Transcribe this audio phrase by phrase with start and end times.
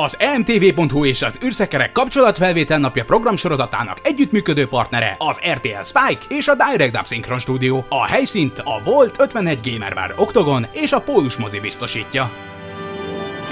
[0.00, 6.54] Az emtv.hu és az űrszekerek kapcsolatfelvétel napja programsorozatának együttműködő partnere az RTL Spike és a
[6.54, 7.82] Direct Dub Synchron Studio.
[7.88, 12.30] A helyszínt a Volt 51 Gamer Bar Octagon és a Pólus mozi biztosítja.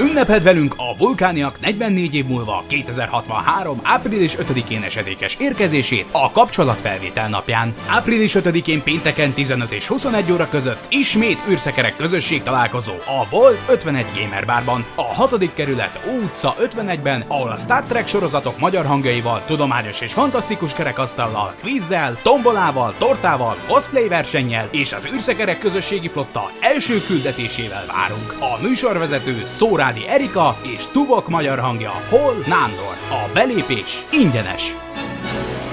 [0.01, 3.81] Ünneped velünk a vulkániak 44 év múlva 2063.
[3.83, 7.75] április 5-én esedékes érkezését a kapcsolatfelvétel napján.
[7.87, 14.07] Április 5-én pénteken 15 és 21 óra között ismét űrszekerek közösség találkozó a Volt 51
[14.15, 15.53] Gamer Barban, a 6.
[15.55, 21.55] kerület Ó utca 51-ben, ahol a Star Trek sorozatok magyar hangjaival, tudományos és fantasztikus kerekasztallal,
[21.61, 28.35] kvízzel, tombolával, tortával, cosplay versennyel és az űrszekerek közösségi flotta első küldetésével várunk.
[28.39, 32.97] A műsorvezető Szóra Családi Erika és Tuvok magyar hangja Hol Nándor.
[33.11, 34.86] A belépés ingyenes.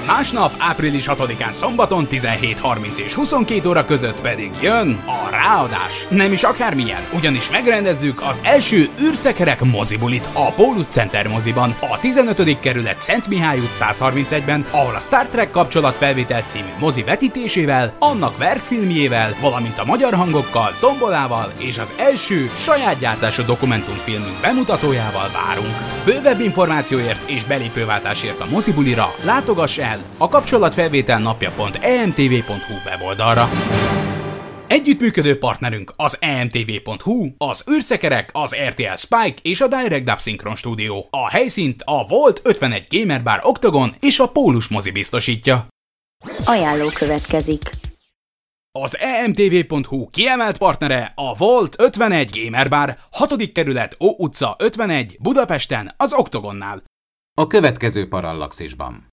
[0.06, 6.08] Másnap, április 6-án szombaton 17.30 és 22 óra között pedig jön a ráadás.
[6.10, 12.60] Nem is akármilyen, ugyanis megrendezzük az első űrszekerek mozibulit a Pólus Center moziban, a 15.
[12.60, 19.36] kerület Szent Mihály út 131-ben, ahol a Star Trek kapcsolatfelvétel című mozi vetítésével, annak verkfilmjével,
[19.42, 25.74] valamint a magyar hangokkal, tombolával és az első saját gyártású dokumentumfilmünk bemutatójával várunk.
[26.06, 33.50] Bővebb információért és belépőváltásért a mozibulira látogass el a kapcsolatfelvétel napja.emtv.hu weboldalra.
[34.68, 41.06] Együttműködő partnerünk az emtv.hu, az űrszekerek, az RTL Spike és a Direct Dub Synchron Studio.
[41.10, 45.68] A helyszínt a Volt 51 Gamer Bar Octagon és a Pólus mozi biztosítja.
[46.46, 47.70] Ajánló következik.
[48.80, 53.52] Az emtv.hu kiemelt partnere a Volt 51 Gamer Bar, 6.
[53.52, 56.84] kerület Ó utca 51, Budapesten, az Octagonnál.
[57.38, 59.13] A következő parallaxisban.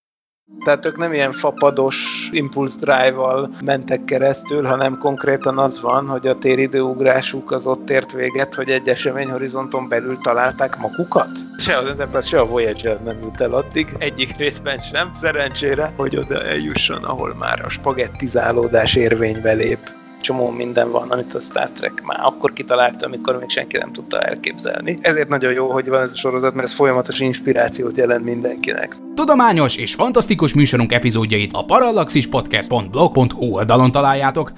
[0.65, 6.39] Tehát ők nem ilyen fapados impulse drive-val mentek keresztül, hanem konkrétan az van, hogy a
[6.39, 11.31] téridőugrásuk az ott ért véget, hogy egy eseményhorizonton belül találták magukat.
[11.59, 16.17] Se az Enterprise, se a Voyager nem jut el addig, egyik részben sem, szerencsére, hogy
[16.17, 19.79] oda eljusson, ahol már a spagettizálódás érvénybe lép
[20.21, 24.21] csomó minden van, amit a Star Trek már akkor kitalálta, amikor még senki nem tudta
[24.21, 24.99] elképzelni.
[25.01, 28.97] Ezért nagyon jó, hogy van ez a sorozat, mert ez folyamatos inspirációt jelent mindenkinek.
[29.15, 34.53] Tudományos és fantasztikus műsorunk epizódjait a parallaxispodcast.blog.hu oldalon találjátok.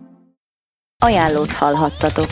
[1.05, 2.31] Ajánlót hallhattatok.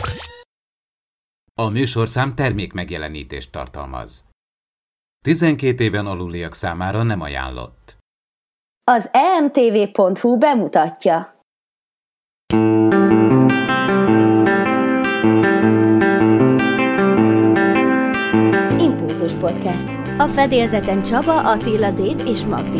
[1.53, 4.23] A műsorszám termék megjelenítést tartalmaz.
[5.25, 7.97] 12 éven aluliak számára nem ajánlott.
[8.83, 11.39] Az emtv.hu bemutatja.
[12.53, 12.90] Impulzus
[19.41, 19.87] Podcast.
[20.17, 22.79] A fedélzeten Csaba, Attila, Dév és Magdi.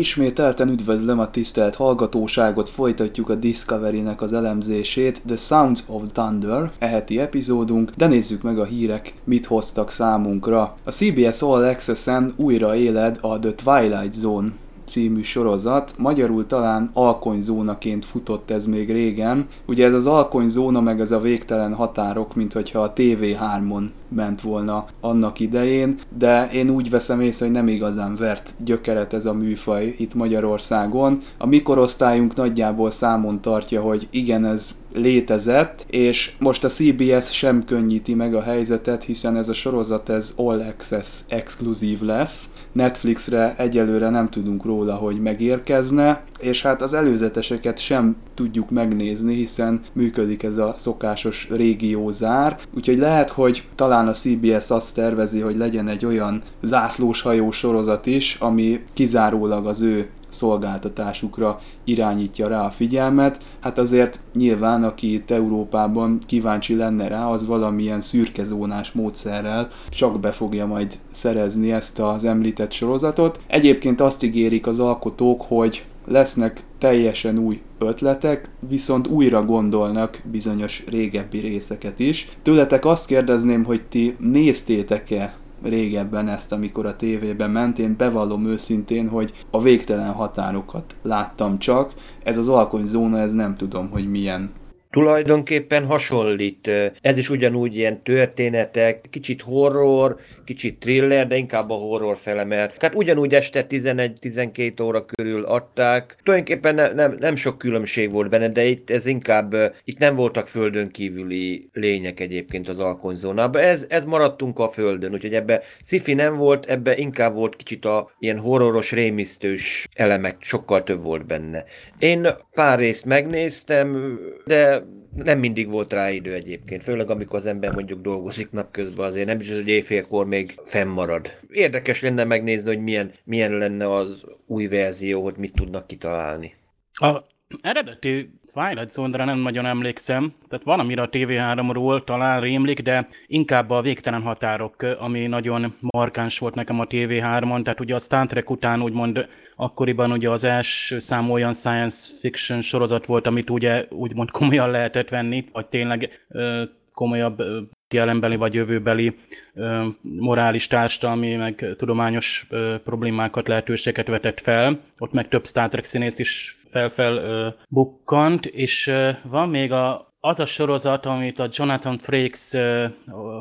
[0.00, 7.18] Ismételten üdvözlöm a tisztelt hallgatóságot, folytatjuk a Discovery-nek az elemzését, The Sounds of Thunder, eheti
[7.18, 10.76] epizódunk, de nézzük meg a hírek, mit hoztak számunkra.
[10.84, 14.52] A CBS All Access-en újra éled a The Twilight Zone
[14.90, 15.94] című sorozat.
[15.98, 19.46] Magyarul talán alkonyzónaként futott ez még régen.
[19.66, 24.86] Ugye ez az alkonyzóna meg ez a végtelen határok, mint hogyha a TV3-on ment volna
[25.00, 29.94] annak idején, de én úgy veszem észre, hogy nem igazán vert gyökeret ez a műfaj
[29.98, 31.22] itt Magyarországon.
[31.38, 38.14] A mikorosztályunk nagyjából számon tartja, hogy igen, ez létezett, és most a CBS sem könnyíti
[38.14, 44.28] meg a helyzetet, hiszen ez a sorozat ez All Access exkluzív lesz, Netflixre egyelőre nem
[44.30, 50.74] tudunk róla, hogy megérkezne, és hát az előzeteseket sem tudjuk megnézni, hiszen működik ez a
[50.78, 57.50] szokásos régiózár, úgyhogy lehet, hogy talán a CBS azt tervezi, hogy legyen egy olyan zászlóshajó
[57.50, 63.40] sorozat is, ami kizárólag az ő szolgáltatásukra irányítja rá a figyelmet.
[63.60, 70.32] Hát azért nyilván, aki itt Európában kíváncsi lenne rá, az valamilyen szürkezónás módszerrel csak be
[70.32, 73.40] fogja majd szerezni ezt az említett sorozatot.
[73.46, 81.38] Egyébként azt ígérik az alkotók, hogy lesznek teljesen új ötletek, viszont újra gondolnak bizonyos régebbi
[81.38, 82.28] részeket is.
[82.42, 87.78] Tőletek azt kérdezném, hogy ti néztétek-e régebben ezt, amikor a tévében ment.
[87.78, 91.92] Én bevallom őszintén, hogy a végtelen határokat láttam csak.
[92.22, 94.50] Ez az alkonyzóna, ez nem tudom, hogy milyen
[94.90, 96.70] tulajdonképpen hasonlít.
[97.00, 102.82] Ez is ugyanúgy ilyen történetek, kicsit horror, kicsit thriller, de inkább a horror fele, mert
[102.82, 106.16] hát ugyanúgy este 11-12 óra körül adták.
[106.22, 109.54] Tulajdonképpen ne, nem, nem sok különbség volt benne, de itt ez inkább,
[109.84, 113.62] itt nem voltak földön kívüli lények egyébként az alkonyzónában.
[113.62, 118.10] Ez, ez maradtunk a földön, úgyhogy ebbe sci nem volt, ebbe inkább volt kicsit a
[118.18, 121.64] ilyen horroros, rémisztős elemek, sokkal több volt benne.
[121.98, 124.79] Én pár részt megnéztem, de
[125.14, 129.40] nem mindig volt rá idő egyébként, főleg amikor az ember mondjuk dolgozik napközben, azért nem
[129.40, 131.38] is az, hogy éjfélkor még fennmarad.
[131.50, 136.54] Érdekes lenne megnézni, hogy milyen, milyen lenne az új verzió, hogy mit tudnak kitalálni.
[136.92, 137.24] A
[137.62, 143.80] eredeti Twilight Zone-ra nem nagyon emlékszem, tehát van, a TV3-ról talán rémlik, de inkább a
[143.80, 148.82] végtelen határok, ami nagyon markáns volt nekem a TV3-on, tehát ugye a Star Trek után
[148.82, 154.70] úgymond akkoriban ugye az első szám olyan science fiction sorozat volt, amit ugye úgymond komolyan
[154.70, 156.62] lehetett venni, vagy tényleg ö,
[156.92, 157.60] komolyabb ö,
[157.90, 159.16] jelenbeli vagy jövőbeli
[159.54, 164.80] ö, morális, társadalmi, meg tudományos ö, problémákat, lehetőségeket vetett fel.
[164.98, 170.46] Ott meg több Star Trek színész is fel-fel bukkant, és van még a az a
[170.46, 172.84] sorozat, amit a Jonathan Frakes uh,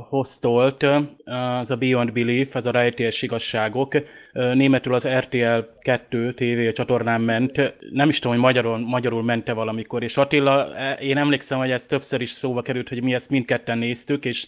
[0.09, 0.85] hoztolt,
[1.23, 3.95] az a Beyond Belief, az a rejtélyes igazságok,
[4.31, 10.03] németül az RTL 2 TV csatornán ment, nem is tudom, hogy magyarul, magyarul mente valamikor,
[10.03, 13.77] és Attila, e, én emlékszem, hogy ez többször is szóba került, hogy mi ezt mindketten
[13.77, 14.47] néztük, és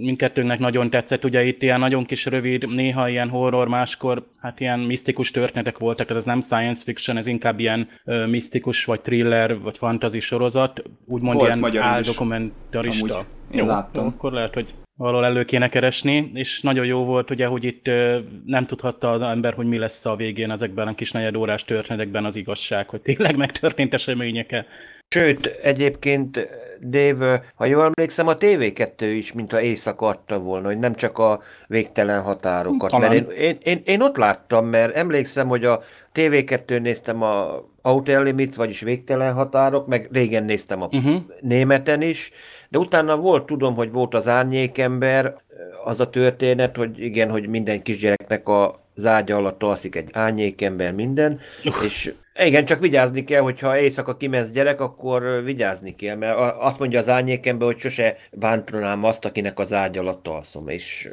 [0.00, 4.78] mindkettőnknek nagyon tetszett, ugye itt ilyen nagyon kis rövid, néha ilyen horror, máskor hát ilyen
[4.78, 9.58] misztikus történetek voltak, tehát ez nem science fiction, ez inkább ilyen uh, misztikus, vagy thriller,
[9.58, 13.24] vagy fantasy sorozat, úgymond Volt ilyen áldokumentarista.
[13.52, 14.06] Én jó, láttam.
[14.06, 17.86] Akkor lehet, hogy valahol elő kéne keresni, és nagyon jó volt ugye, hogy itt
[18.46, 22.36] nem tudhatta az ember, hogy mi lesz a végén ezekben a kis negyedórás történetekben az
[22.36, 24.66] igazság, hogy tényleg megtörtént eseményeke.
[25.12, 26.48] Sőt, egyébként
[26.80, 31.40] Dave, ha jól emlékszem, a TV2 is, mintha éjszaka adta volna, hogy nem csak a
[31.66, 32.90] végtelen határokat.
[32.90, 33.10] Talán.
[33.10, 35.80] Mert én, én, én, én ott láttam, mert emlékszem, hogy a
[36.14, 41.22] TV2 néztem a Outer Limits, vagyis végtelen határok, meg régen néztem a uh-huh.
[41.40, 42.30] németen is,
[42.68, 45.34] de utána volt, tudom, hogy volt az árnyékember,
[45.84, 51.40] az a történet, hogy igen, hogy minden kisgyereknek a zágya alatt alszik egy árnyékember, minden,
[51.64, 51.84] uh.
[51.84, 56.98] és igen, csak vigyázni kell, hogyha éjszaka kimensz gyerek, akkor vigyázni kell, mert azt mondja
[56.98, 61.10] az árnyékember, hogy sose bántanám azt, akinek az ágy alatt alszom, és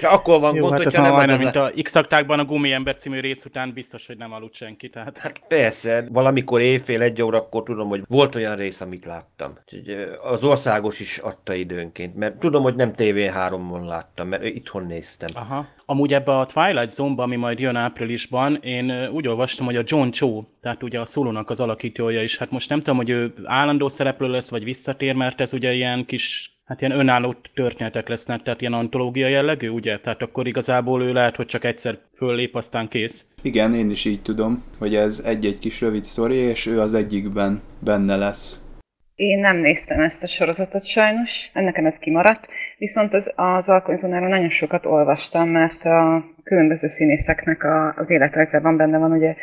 [0.00, 1.28] csak akkor van Jó, gond, hát hogyha nem az...
[1.28, 4.88] az mint a x aktákban a Gumiember című rész után biztos, hogy nem aludt senki.
[4.88, 5.18] Tehát...
[5.18, 9.58] Hát persze, valamikor éjfél egy órakor tudom, hogy volt olyan rész, amit láttam.
[10.22, 15.30] Az országos is adta időnként, mert tudom, hogy nem TV3-on láttam, mert itthon néztem.
[15.34, 15.66] Aha.
[15.86, 20.08] Amúgy ebbe a Twilight Zone-ba, ami majd jön áprilisban, én úgy olvastam, hogy a John
[20.10, 23.88] Cho, tehát ugye a szólónak az alakítója is, hát most nem tudom, hogy ő állandó
[23.88, 28.60] szereplő lesz, vagy visszatér, mert ez ugye ilyen kis hát ilyen önálló történetek lesznek, tehát
[28.60, 29.98] ilyen antológia jellegű, ugye?
[29.98, 33.26] Tehát akkor igazából ő lehet, hogy csak egyszer föllép, aztán kész.
[33.42, 37.60] Igen, én is így tudom, hogy ez egy-egy kis rövid sztori, és ő az egyikben
[37.78, 38.60] benne lesz.
[39.14, 42.46] Én nem néztem ezt a sorozatot sajnos, nekem ez kimaradt,
[42.78, 48.98] viszont az, az alkonyzónáról nagyon sokat olvastam, mert a különböző színészeknek a, az életrajzában benne
[48.98, 49.34] van, ugye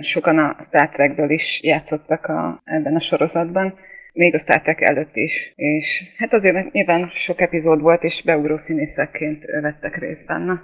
[0.00, 3.74] sokan a Star Trekből is játszottak a, ebben a sorozatban,
[4.12, 5.52] még a Star Trek előtt is.
[5.56, 10.62] És hát azért nyilván sok epizód volt, és beugró színészekként vettek részt benne.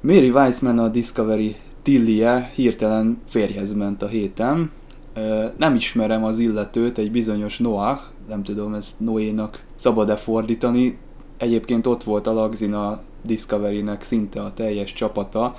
[0.00, 4.70] Mary Weissman a Discovery Tillie hirtelen férjhez ment a héten,
[5.58, 10.98] nem ismerem az illetőt, egy bizonyos Noah, nem tudom ezt Noénak szabad-e fordítani.
[11.38, 15.56] Egyébként ott volt a Lagzina Discovery-nek szinte a teljes csapata.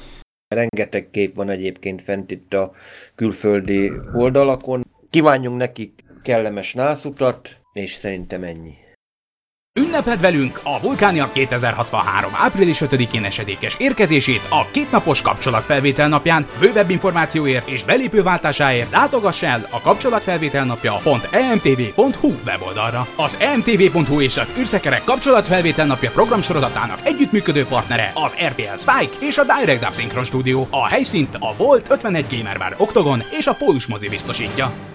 [0.48, 2.72] Rengeteg kép van egyébként fent itt a
[3.16, 4.86] külföldi oldalakon.
[5.10, 8.74] Kívánjunk nekik kellemes nászutat, és szerintem ennyi.
[9.80, 16.48] Ünneped velünk a Vulkánia 2063 április 5-én esedékes érkezését a kétnapos kapcsolatfelvétel napján.
[16.60, 23.08] Bővebb információért és belépőváltásáért látogass el a kapcsolatfelvételnapja.emtv.hu weboldalra.
[23.16, 29.44] Az emtv.hu és az űrszekerek kapcsolatfelvétel napja programsorozatának együttműködő partnere az RTL Spike és a
[29.44, 30.66] Direct Dub Synchron Studio.
[30.70, 34.95] A helyszínt a Volt 51 Gamer Bar Octagon és a Pólus mozi biztosítja.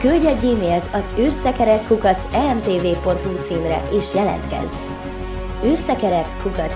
[0.00, 1.86] Küldj egy e-mailt az űrszekerek
[2.32, 4.72] emtv.hu címre és jelentkezz!
[5.64, 6.26] űrszekerek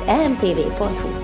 [0.07, 1.24] emtv.hu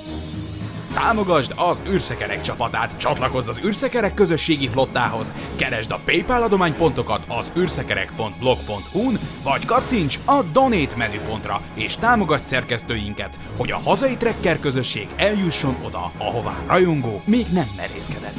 [0.93, 9.19] Támogasd az űrszekerek csapatát, csatlakozz az űrszekerek közösségi flottához, keresd a PayPal adománypontokat az űrszekerek.blog.hu-n,
[9.43, 16.11] vagy kattints a Donate menüpontra, és támogasd szerkesztőinket, hogy a hazai trekker közösség eljusson oda,
[16.17, 18.35] ahová rajongó még nem merészkedett.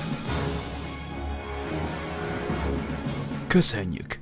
[3.47, 4.21] Köszönjük!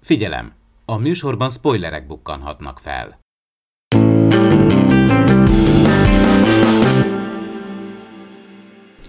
[0.00, 0.52] Figyelem!
[0.84, 3.19] A műsorban spoilerek bukkanhatnak fel.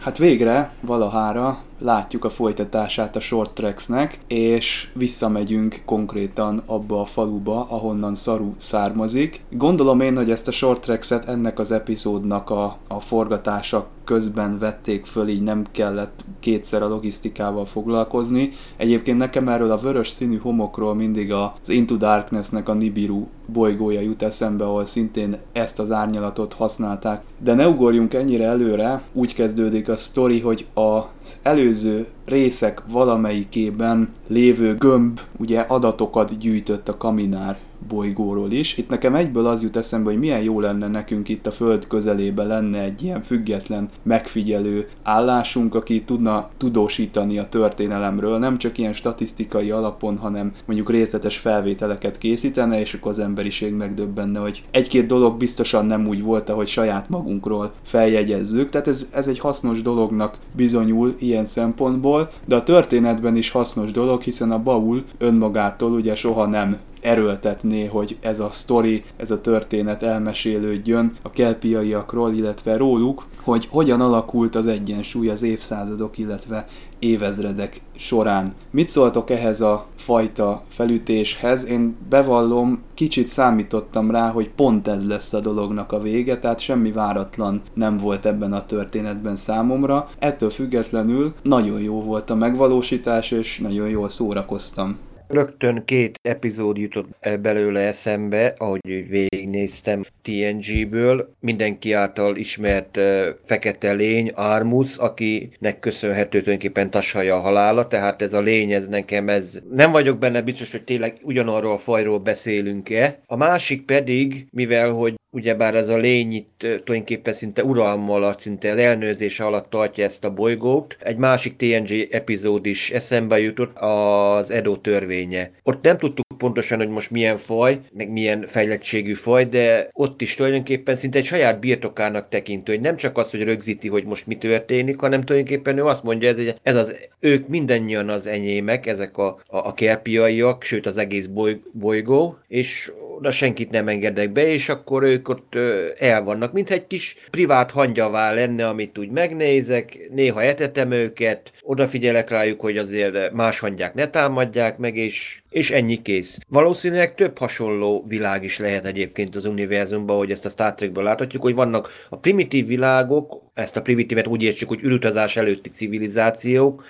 [0.02, 7.68] Hát végre, valahára látjuk a folytatását a short tracksnek, és visszamegyünk konkrétan abba a faluba,
[7.70, 9.44] ahonnan Saru származik.
[9.50, 15.06] Gondolom én, hogy ezt a short trackset ennek az epizódnak a, a forgatása közben vették
[15.06, 18.52] föl, így nem kellett kétszer a logisztikával foglalkozni.
[18.78, 24.22] Egyébként nekem erről a vörös színű homokról mindig az Into Darkness-nek a Nibiru bolygója jut
[24.22, 27.24] eszembe, ahol szintén ezt az árnyalatot használták.
[27.44, 31.40] De ne ugorjunk ennyire előre, úgy kezdődik a sztori, hogy az
[31.72, 38.78] előző részek valamelyikében lévő gömb ugye adatokat gyűjtött a kaminár bolygóról is.
[38.78, 42.44] Itt nekem egyből az jut eszembe, hogy milyen jó lenne nekünk itt a Föld közelébe
[42.44, 49.72] lenne egy ilyen független megfigyelő állásunk, aki tudna tudósítani a történelemről, nem csak ilyen statisztikai
[49.72, 55.86] alapon, hanem mondjuk részletes felvételeket készítene, és akkor az emberiség megdöbbenne, hogy egy-két dolog biztosan
[55.86, 58.70] nem úgy volt, ahogy saját magunkról feljegyezzük.
[58.70, 64.22] Tehát ez, ez egy hasznos dolognak bizonyul ilyen szempontból, de a történetben is hasznos dolog,
[64.22, 70.04] hiszen a baul önmagától ugye soha nem erőltetné, hogy ez a sztori, ez a történet
[70.04, 76.66] elmesélődjön a kelpiaiakról, illetve róluk, hogy hogyan alakult az egyensúly az évszázadok, illetve
[77.00, 78.54] évezredek során.
[78.72, 81.68] Mit szóltok ehhez a fajta felütéshez?
[81.68, 86.92] Én bevallom, kicsit számítottam rá, hogy pont ez lesz a dolognak a vége, tehát semmi
[86.92, 90.10] váratlan nem volt ebben a történetben számomra.
[90.20, 94.98] Ettől függetlenül nagyon jó volt a megvalósítás, és nagyon jól szórakoztam.
[95.32, 97.08] Rögtön két epizód jutott
[97.42, 101.34] belőle eszembe, ahogy végignéztem TNG-ből.
[101.40, 108.34] Mindenki által ismert uh, fekete lény, Armus, akinek köszönhető tulajdonképpen Tashaja a halála, tehát ez
[108.34, 109.62] a lény, ez nekem ez...
[109.70, 113.20] Nem vagyok benne biztos, hogy tényleg ugyanarról a fajról beszélünk-e.
[113.26, 118.72] A másik pedig, mivel hogy ugyebár ez a lény itt tulajdonképpen szinte uralma alatt, szinte
[118.72, 120.98] az elnőzés alatt tartja ezt a bolygót.
[121.00, 125.52] Egy másik TNG epizód is eszembe jutott, az Edo törvénye.
[125.64, 130.36] Ott nem tudtuk pontosan, hogy most milyen faj, meg milyen fejlettségű faj, de ott is
[130.36, 134.38] tulajdonképpen szinte egy saját birtokának tekintő, hogy nem csak az, hogy rögzíti, hogy most mi
[134.38, 139.18] történik, hanem tulajdonképpen ő azt mondja, ez, egy, ez az, ők mindannyian az enyémek, ezek
[139.18, 144.48] a, a, a kerpiaiak, sőt az egész boly, bolygó, és oda senkit nem engedek be,
[144.48, 145.56] és akkor ők ott
[145.98, 152.30] el vannak, mint egy kis privát hangyavá lenne, amit úgy megnézek, néha etetem őket, odafigyelek
[152.30, 156.40] rájuk, hogy azért más hangyák ne támadják meg, és, és ennyi kész.
[156.48, 161.42] Valószínűleg több hasonló világ is lehet egyébként az univerzumban, hogy ezt a Star Trekből láthatjuk,
[161.42, 166.84] hogy vannak a primitív világok, ezt a primitívet úgy értsük, hogy űrutazás előtti civilizációk.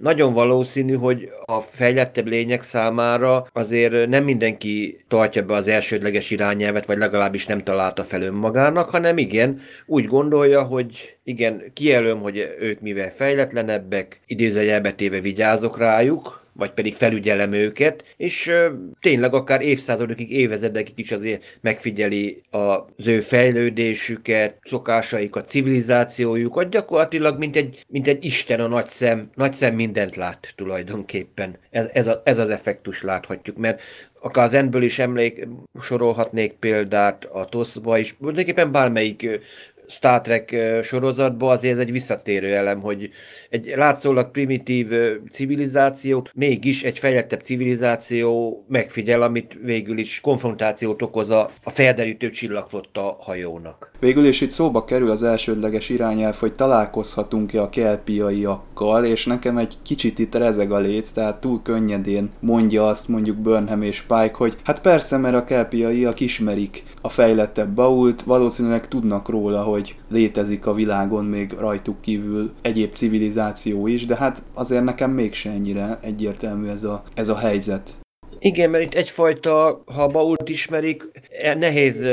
[0.00, 6.86] Nagyon valószínű, hogy a fejlettebb lények számára azért nem mindenki tartja be az elsődleges irányelvet,
[6.86, 12.80] vagy legalábbis nem találta fel önmagának, hanem igen, úgy gondolja, hogy igen, kijelöm, hogy ők
[12.80, 18.52] mivel fejletlenebbek, idézőjelbe téve vigyázok rájuk, vagy pedig felügyelem őket, és
[19.00, 27.84] tényleg akár évszázadokig, évezredekig is azért megfigyeli az ő fejlődésüket, szokásaikat, civilizációjukat, gyakorlatilag mint egy,
[27.88, 31.58] mint egy Isten a nagy szem, nagy szem mindent lát tulajdonképpen.
[31.70, 33.82] Ez, ez, a, ez az effektus láthatjuk, mert
[34.20, 35.48] akár az Endből is emlék,
[35.80, 39.40] sorolhatnék példát a TOSZ-ba is, tulajdonképpen bármelyik
[39.88, 43.10] Star Trek sorozatban azért ez egy visszatérő elem, hogy
[43.50, 44.88] egy látszólag primitív
[45.30, 53.16] civilizációt, mégis egy fejlettebb civilizáció megfigyel, amit végül is konfrontációt okoz a, a felderítő csillagfotta
[53.20, 53.90] hajónak.
[54.00, 59.74] Végül is itt szóba kerül az elsődleges irányelv, hogy találkozhatunk-e a kelpiaiakkal, és nekem egy
[59.82, 64.56] kicsit itt rezeg a léc, tehát túl könnyedén mondja azt mondjuk Burnham és Pike, hogy
[64.64, 70.66] hát persze, mert a kelpiaiak ismerik a fejlettebb bault, valószínűleg tudnak róla, hogy hogy létezik
[70.66, 76.68] a világon még rajtuk kívül egyéb civilizáció is, de hát azért nekem mégse ennyire egyértelmű
[76.68, 77.94] ez a, ez a helyzet.
[78.38, 81.02] Igen, mert itt egyfajta, ha Bault ismerik,
[81.42, 82.06] e, nehéz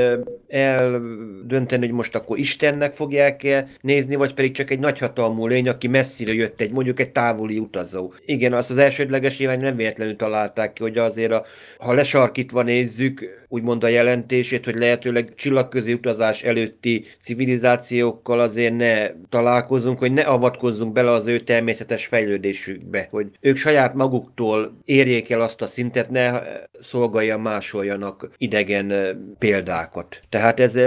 [0.55, 6.33] eldönteni, hogy most akkor Istennek fogják-e nézni, vagy pedig csak egy nagyhatalmú lény, aki messzire
[6.33, 8.13] jött, egy mondjuk egy távoli utazó.
[8.25, 11.45] Igen, azt az elsődleges nyilván nem véletlenül találták ki, hogy azért, a,
[11.79, 20.00] ha lesarkítva nézzük, úgymond a jelentését, hogy lehetőleg csillagközi utazás előtti civilizációkkal azért ne találkozunk,
[20.00, 25.62] hogy ne avatkozzunk bele az ő természetes fejlődésükbe, hogy ők saját maguktól érjék el azt
[25.62, 26.39] a szintet, ne
[26.79, 28.93] szolgálja másoljanak idegen
[29.39, 30.21] példákat.
[30.29, 30.79] Tehát ez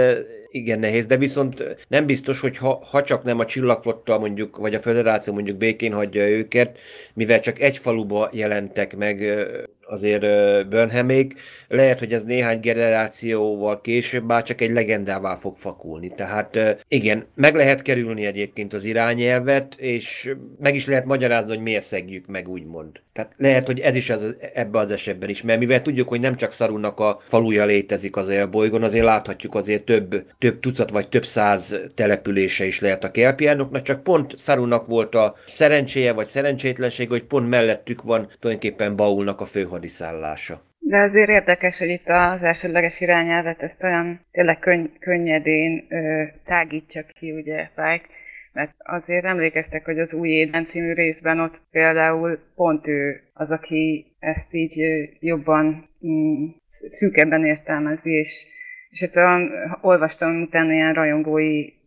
[0.51, 4.73] igen nehéz, de viszont nem biztos, hogy ha, ha csak nem a csillagflotta mondjuk, vagy
[4.73, 6.77] a föderáció mondjuk békén hagyja őket,
[7.13, 9.47] mivel csak egy faluba jelentek meg
[9.89, 10.21] azért
[10.69, 11.33] Burnhamék,
[11.67, 16.11] lehet, hogy ez néhány generációval később már csak egy legendává fog fakulni.
[16.15, 21.85] Tehát igen, meg lehet kerülni egyébként az irányelvet, és meg is lehet magyarázni, hogy miért
[21.85, 23.01] szegjük meg, úgymond.
[23.19, 26.35] Tehát lehet, hogy ez is az, ebbe az esetben is, mert mivel tudjuk, hogy nem
[26.35, 31.25] csak Szarunak a faluja létezik az elbolygón, azért láthatjuk azért több, több tucat vagy több
[31.25, 37.23] száz települése is lehet a kelpiánoknak, csak pont Szarunak volt a szerencséje vagy szerencsétlenség, hogy
[37.23, 40.61] pont mellettük van tulajdonképpen Baulnak a főhadiszállása.
[40.79, 47.03] De azért érdekes, hogy itt az elsődleges irányelvet ezt olyan tényleg könny- könnyedén ö, tágítja
[47.19, 48.05] ki, ugye, Pike,
[48.53, 54.05] mert azért emlékeztek, hogy az új Éden című részben ott például pont ő az, aki
[54.19, 54.81] ezt így
[55.19, 58.45] jobban mm, szűkebben értelmezi, és,
[58.89, 59.51] és hát olyan,
[59.81, 61.78] olvastam utána ilyen rajongói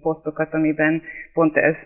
[0.00, 1.76] posztokat, amiben pont ez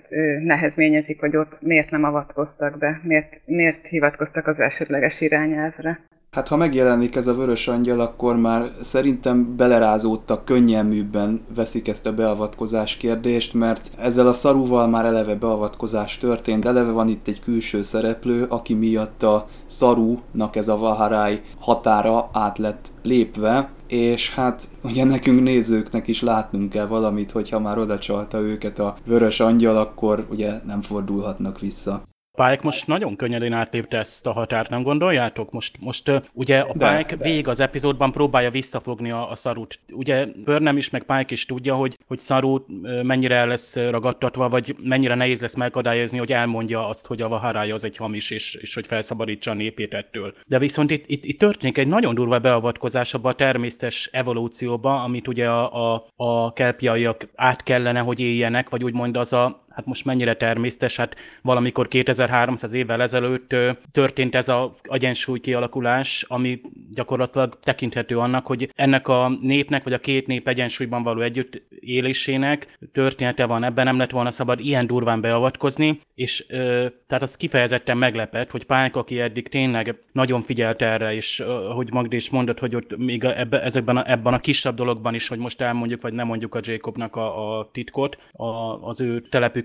[0.45, 6.09] nehezményezik, hogy ott miért nem avatkoztak be, miért, miért hivatkoztak az elsődleges irányelvre.
[6.31, 12.15] Hát ha megjelenik ez a vörös angyal, akkor már szerintem belerázódtak, könnyelműbben veszik ezt a
[12.15, 17.83] beavatkozás kérdést, mert ezzel a szarúval már eleve beavatkozás történt, eleve van itt egy külső
[17.83, 25.05] szereplő, aki miatt a szarúnak ez a Vaharály határa át lett lépve, és hát ugye
[25.05, 30.27] nekünk nézőknek is látnunk kell valamit, hogyha már oda csalta őket a vörös angyal, akkor
[30.31, 32.03] ugye nem fordulhatnak vissza.
[32.47, 35.51] Pike most nagyon könnyedén átlépte ezt a határt, nem gondoljátok?
[35.51, 39.81] Most, most ugye a Pike de, végig az epizódban próbálja visszafogni a, a szarút.
[39.93, 42.65] Ugye Burnham is, meg Pike is tudja, hogy, hogy szarú
[43.03, 47.75] mennyire el lesz ragadtatva, vagy mennyire nehéz lesz megakadályozni, hogy elmondja azt, hogy a Vaharája
[47.75, 50.35] az egy hamis, és, és hogy felszabadítsa a népét ettől.
[50.47, 55.29] De viszont itt, itt, itt történik egy nagyon durva beavatkozás abba a természetes evolúcióba, amit
[55.29, 60.05] ugye a, a, a kelpiaiak át kellene, hogy éljenek, vagy úgymond az a, hát most
[60.05, 63.55] mennyire természetes, hát valamikor 2300 évvel ezelőtt
[63.93, 66.61] történt ez a egyensúly kialakulás, ami
[66.95, 72.79] gyakorlatilag tekinthető annak, hogy ennek a népnek, vagy a két nép egyensúlyban való együtt élésének
[72.93, 77.97] története van, ebben nem lett volna szabad ilyen durván beavatkozni, és ö, tehát az kifejezetten
[77.97, 81.43] meglepett, hogy Pánk, aki eddig tényleg nagyon figyelt erre, és
[81.75, 85.29] hogy Magdi is mondott, hogy ott még ebbe, ezekben a, ebben a kisebb dologban is,
[85.29, 88.47] hogy most elmondjuk, vagy nem mondjuk a Jacobnak a, a titkot, a,
[88.89, 89.21] az ő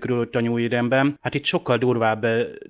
[0.06, 2.26] telepükről tanyúiremben, hát itt sokkal durvább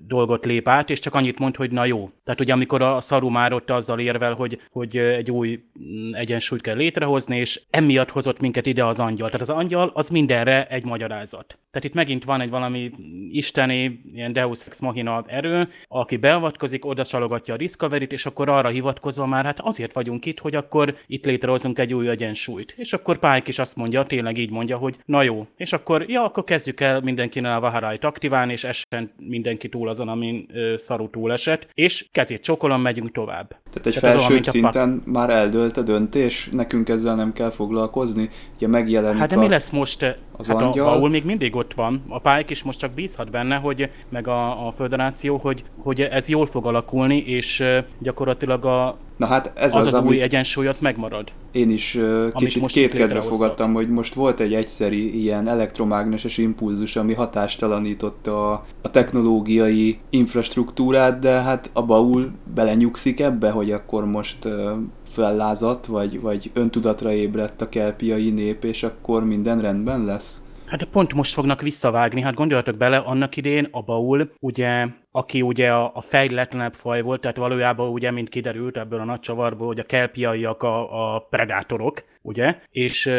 [0.07, 2.11] dolgot lép át, és csak annyit mond, hogy na jó.
[2.25, 6.63] Tehát ugye amikor a Szaru már ott azzal érvel, hogy, hogy egy új mm, egyensúlyt
[6.63, 9.27] kell létrehozni, és emiatt hozott minket ide az angyal.
[9.27, 11.59] Tehát az angyal az mindenre egy magyarázat.
[11.71, 12.91] Tehát itt megint van egy valami
[13.31, 18.69] isteni, ilyen Deus Ex Machina erő, aki beavatkozik, oda csalogatja a Discovery-t, és akkor arra
[18.69, 22.75] hivatkozva már, hát azért vagyunk itt, hogy akkor itt létrehozunk egy új egyensúlyt.
[22.77, 26.25] És akkor Pike is azt mondja, tényleg így mondja, hogy na jó, és akkor, ja,
[26.25, 31.11] akkor kezdjük el mindenkinek a Vaharájt aktiválni, és essen mindenki túl azon, amin ö, szarú
[31.11, 33.49] túl esett, és kezét csokolom, megyünk tovább.
[33.49, 35.11] Tehát egy Tehát felsőbb szinten a...
[35.11, 39.39] már eldőlt a döntés, nekünk ezzel nem kell foglalkozni, ugye megjelenik Hát de a...
[39.39, 40.17] mi lesz most?
[40.37, 40.89] Az hát angyal...
[40.89, 44.29] a Paul még mindig ott van, a Pike is most csak bízhat benne, hogy meg
[44.29, 47.65] a, a Föderáció, hogy, hogy ez jól fog alakulni, és
[47.99, 51.33] gyakorlatilag a, Na hát ez az, az, az új egyensúly, az megmarad.
[51.53, 57.15] Én is uh, kicsit kétkedve fogadtam, hogy most volt egy egyszeri ilyen elektromágneses impulzus, ami
[57.15, 64.71] hatástalanította a, a technológiai infrastruktúrát, de hát a Baul belenyugszik ebbe, hogy akkor most uh,
[65.11, 70.41] fellázadt, vagy, vagy öntudatra ébredt a kelpiai nép, és akkor minden rendben lesz?
[70.67, 75.73] Hát pont most fognak visszavágni, hát gondoljatok bele, annak idén a Baul ugye aki ugye
[75.73, 79.79] a, a fejletlenebb faj volt, tehát valójában ugye, mint kiderült ebből a nagy csavarból, hogy
[79.79, 82.59] a kelpiaiak a, a predátorok, ugye?
[82.71, 83.11] És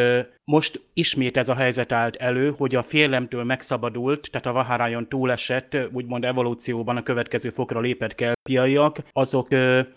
[0.52, 5.78] most ismét ez a helyzet állt elő, hogy a félemtől megszabadult, tehát a Vaharájon túlesett,
[5.92, 9.48] úgymond evolúcióban a következő fokra lépett kelpiaiak, azok,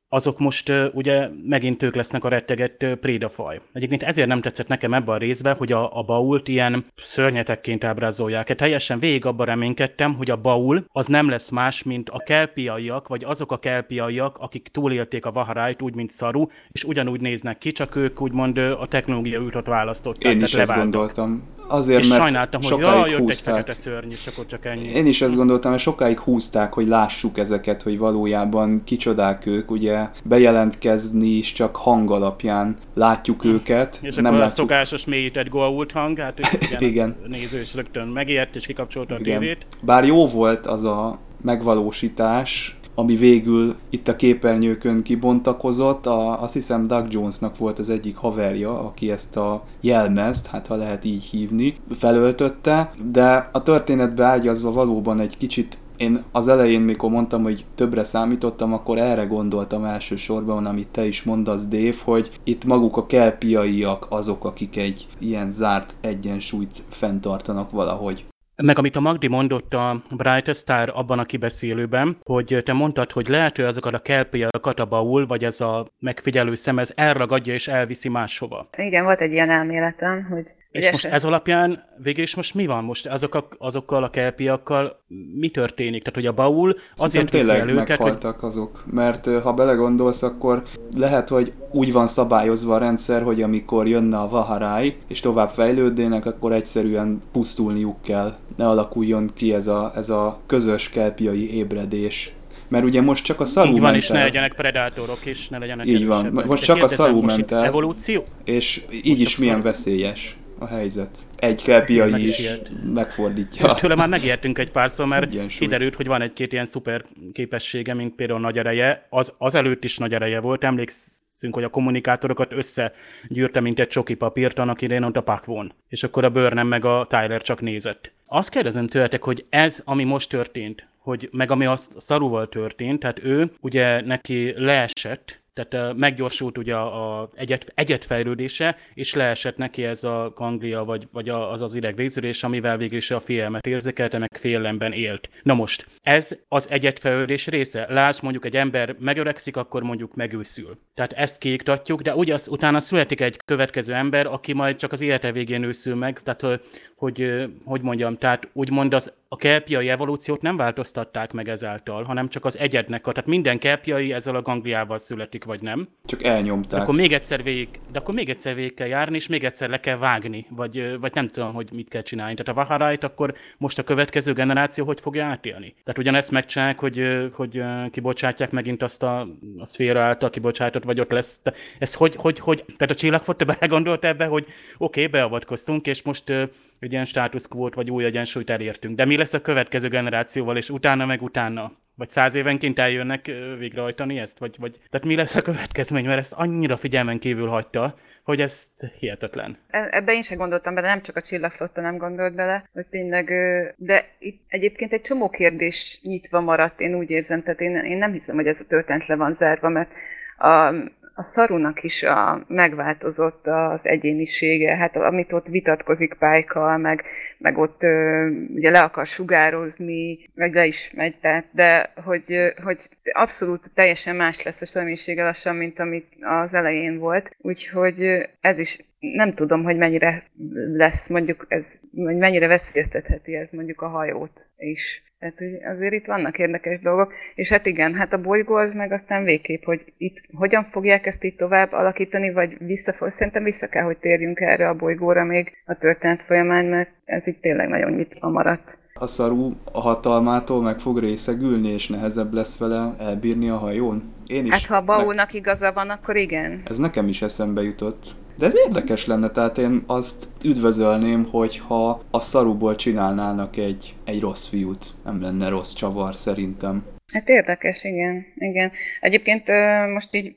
[0.08, 3.60] azok most ugye megint ők lesznek a rettegett prédafaj.
[3.72, 8.54] Egyébként ezért nem tetszett nekem ebben a részben, hogy a, a bault ilyen szörnyetekként ábrázolják.
[8.54, 13.24] Teljesen végig abban reménykedtem, hogy a baul az nem lesz más, mint a kelpiaiak, vagy
[13.24, 17.96] azok a kelpiaiak, akik túlélték a Vaharájt, úgy, mint Szaru, és ugyanúgy néznek ki, csak
[17.96, 20.32] ők úgymond a technológia útot választották.
[20.32, 21.42] Én is ezt gondoltam.
[21.68, 23.54] Azért, és mert sajnáltam, hogy sokáig jaj, jött húzták.
[23.54, 24.88] egy fekete szörny, és akkor csak ennyi.
[24.88, 30.08] Én is ezt gondoltam, hogy sokáig húzták, hogy lássuk ezeket, hogy valójában kicsodák ők, ugye
[30.24, 33.98] bejelentkezni is csak hang alapján látjuk őket.
[34.00, 34.56] És nem akkor a látjuk...
[34.56, 36.82] szokásos mélyített goa'uld hang, hát igen, Igen.
[36.82, 37.16] igen.
[37.26, 39.38] néző is rögtön megijedt, és kikapcsolta a Igen.
[39.38, 39.66] tévét.
[39.82, 46.86] Bár jó volt az a megvalósítás, ami végül itt a képernyőkön kibontakozott, a, azt hiszem
[46.86, 51.76] Doug Jonesnak volt az egyik haverja, aki ezt a jelmezt, hát ha lehet így hívni,
[51.98, 58.04] felöltötte, de a történetbe ágyazva valóban egy kicsit én az elején, mikor mondtam, hogy többre
[58.04, 64.06] számítottam, akkor erre gondoltam elsősorban, amit te is mondasz, Dave, hogy itt maguk a kelpiaiak
[64.08, 68.29] azok, akik egy ilyen zárt egyensúlyt fenntartanak valahogy.
[68.62, 73.28] Meg amit a Magdi mondott a Bright Star abban a kibeszélőben, hogy te mondtad, hogy
[73.28, 77.68] lehet, hogy azokat a kelpiakat a baul, vagy ez a megfigyelő szem, ez elragadja és
[77.68, 78.68] elviszi máshova.
[78.76, 80.54] Igen, volt egy ilyen elméletem, hogy...
[80.70, 82.84] És hogy most ez alapján végül is most mi van?
[82.84, 85.02] Most azok a, azokkal a kelpiakkal
[85.34, 86.02] mi történik?
[86.02, 90.22] Tehát, hogy a baul azért viszi tényleg el őket, hogy meghaltak azok, mert ha belegondolsz,
[90.22, 90.62] akkor
[90.96, 96.26] lehet, hogy úgy van szabályozva a rendszer, hogy amikor jönne a Vaharai, és tovább fejlődnének,
[96.26, 98.36] akkor egyszerűen pusztulniuk kell.
[98.56, 102.32] Ne alakuljon ki ez a, ez a közös kelpiai ébredés.
[102.68, 105.86] Mert ugye most csak a szaru így van, és ne legyenek predátorok, és ne legyenek
[105.86, 106.42] Így van.
[106.46, 107.64] Most csak a most ment el.
[107.64, 108.24] Evolúció?
[108.44, 109.66] és így Most is milyen szaru.
[109.66, 111.18] veszélyes a helyzet.
[111.36, 112.72] Egy Meg kelpiai is is ilyet.
[112.94, 113.74] megfordítja.
[113.74, 115.58] Tőle már megijedtünk egy párszor, mert Egyensúlyt.
[115.58, 119.06] kiderült, hogy van egy-két ilyen szuper képessége, mint például nagy ereje.
[119.10, 124.14] Az, az előtt is nagy ereje volt, emlékszünk, hogy a kommunikátorokat összegyűrte, mint egy csoki
[124.14, 125.72] papírt, annak idején ott a Pakvon.
[125.88, 128.12] És akkor a Burnham meg a Tyler csak nézett.
[128.26, 133.24] Azt kérdezem tőletek, hogy ez, ami most történt, hogy meg ami a szaruval történt, tehát
[133.24, 140.04] ő ugye neki leesett, tehát meggyorsult ugye a, a egyet, egyetfejlődése, és leesett neki ez
[140.04, 144.92] a ganglia, vagy, vagy az az idegvégződés, amivel végül is a félelmet érzékelte, meg félelemben
[144.92, 145.30] élt.
[145.42, 147.86] Na most, ez az egyetfejlődés része.
[147.88, 150.78] Lásd, mondjuk egy ember megöregszik, akkor mondjuk megőszül.
[150.94, 155.00] Tehát ezt kiiktatjuk, de ugye az, utána születik egy következő ember, aki majd csak az
[155.00, 156.60] élete végén őszül meg, tehát
[156.96, 162.44] hogy, hogy mondjam, tehát úgymond az, a kelpiai evolúciót nem változtatták meg ezáltal, hanem csak
[162.44, 165.88] az egyednek, tehát minden kelpiai ezzel a gangliával születik, vagy nem.
[166.04, 166.80] Csak De elnyomták.
[166.80, 169.80] akkor még egyszer végig, de akkor még egyszer végig kell járni, és még egyszer le
[169.80, 172.34] kell vágni, vagy, vagy nem tudom, hogy mit kell csinálni.
[172.34, 175.74] Tehát a Vaharait akkor most a következő generáció hogy fogja átélni?
[175.84, 179.20] Tehát ugyanezt megcsinálják, hogy, hogy kibocsátják megint azt a,
[179.58, 181.42] a szféra által kibocsátott, vagy ott lesz.
[181.78, 186.02] Ez hogy, hogy, hogy tehát a csillagfot te belegondolt ebbe, hogy oké, okay, beavatkoztunk, és
[186.02, 186.30] most
[186.78, 187.06] egy ilyen
[187.48, 188.96] quo vagy új egyensúlyt elértünk.
[188.96, 191.72] De mi lesz a következő generációval, és utána meg utána?
[192.00, 194.38] Vagy száz évenként eljönnek végrehajtani ezt?
[194.38, 194.78] Vagy, vagy...
[194.90, 196.04] Tehát mi lesz a következmény?
[196.04, 198.66] Mert ezt annyira figyelmen kívül hagyta, hogy ez
[198.98, 199.58] hihetetlen.
[199.70, 203.30] E- Ebbe én sem gondoltam bele, nem csak a csillagflotta nem gondolt bele, hogy tényleg,
[203.76, 208.12] de itt egyébként egy csomó kérdés nyitva maradt, én úgy érzem, tehát én, én nem
[208.12, 209.90] hiszem, hogy ez a történet le van zárva, mert
[210.38, 210.74] a,
[211.20, 217.04] a szarunak is a, megváltozott az egyénisége, hát amit ott vitatkozik Pálykkal, meg,
[217.38, 222.88] meg ott ö, ugye le akar sugározni, vagy le is megy, tehát, de hogy, hogy
[223.12, 228.78] abszolút teljesen más lesz a személyisége lassan, mint amit az elején volt, úgyhogy ez is
[229.00, 230.24] nem tudom, hogy mennyire
[230.72, 235.02] lesz mondjuk ez, vagy mennyire veszélyeztetheti ez mondjuk a hajót is.
[235.18, 238.92] Tehát, hogy azért itt vannak érdekes dolgok, és hát igen, hát a bolygó az meg
[238.92, 243.82] aztán végképp, hogy itt hogyan fogják ezt így tovább alakítani, vagy vissza, szerintem vissza kell,
[243.82, 248.28] hogy térjünk erre a bolygóra még a történet folyamán, mert ez itt tényleg nagyon nyitva
[248.28, 248.78] maradt.
[248.94, 254.14] A szarú a hatalmától meg fog részegülni, és nehezebb lesz vele elbírni a hajón.
[254.26, 254.50] Én is.
[254.50, 256.62] Hát ha a ne- Baúnak igaza van, akkor igen.
[256.64, 258.04] Ez nekem is eszembe jutott.
[258.40, 264.46] De ez érdekes lenne, tehát én azt üdvözölném, hogyha a szaruból csinálnának egy, egy rossz
[264.46, 264.86] fiút.
[265.04, 266.82] Nem lenne rossz csavar szerintem.
[267.12, 268.72] Hát érdekes, igen, igen.
[269.00, 269.48] Egyébként
[269.92, 270.32] most így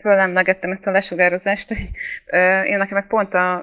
[0.00, 1.88] fölemlegettem ezt a lesugározást, hogy
[2.66, 3.56] én nekem meg pont a,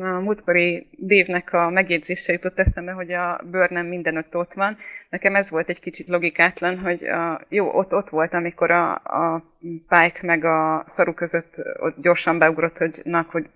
[0.00, 4.76] a múltkori Dévnek a megjegyzése jutott eszembe, hogy a bőr nem mindenütt ott van.
[5.10, 9.44] Nekem ez volt egy kicsit logikátlan, hogy a, jó, ott, ott volt, amikor a, a
[9.88, 13.46] Pike meg a szaru között ott gyorsan beugrott, hogy, na, hogy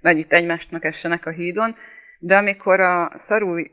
[0.00, 1.76] nagy itt egymásnak essenek a hídon,
[2.18, 3.64] de amikor a szaru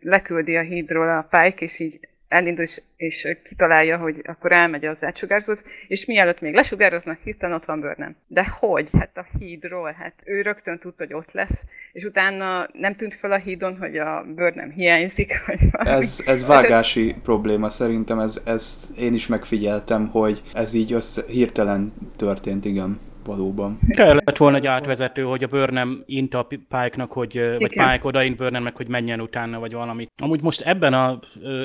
[0.00, 2.00] leküldi a hídról a Pike, és így
[2.34, 7.64] elindul és, és kitalálja, hogy akkor elmegy az átsugározóhoz, és mielőtt még lesugároznak, hirtelen ott
[7.64, 8.16] van Burnham.
[8.26, 8.88] De hogy?
[8.98, 13.32] Hát a hídról, hát ő rögtön tudta, hogy ott lesz, és utána nem tűnt fel
[13.32, 15.32] a hídon, hogy a Burnham hiányzik.
[15.46, 20.92] Vagy ez, ez vágási hát, probléma szerintem, ez, ez én is megfigyeltem, hogy ez így
[20.92, 23.78] össze, hirtelen történt, igen valóban.
[23.88, 27.58] Kellett volna egy átvezető, hogy a bőr nem int a Pike-nak, hogy, Igen.
[27.58, 30.08] vagy Pike odaint Burnhamnek, hogy menjen utána, vagy valami.
[30.22, 31.20] Amúgy most ebben a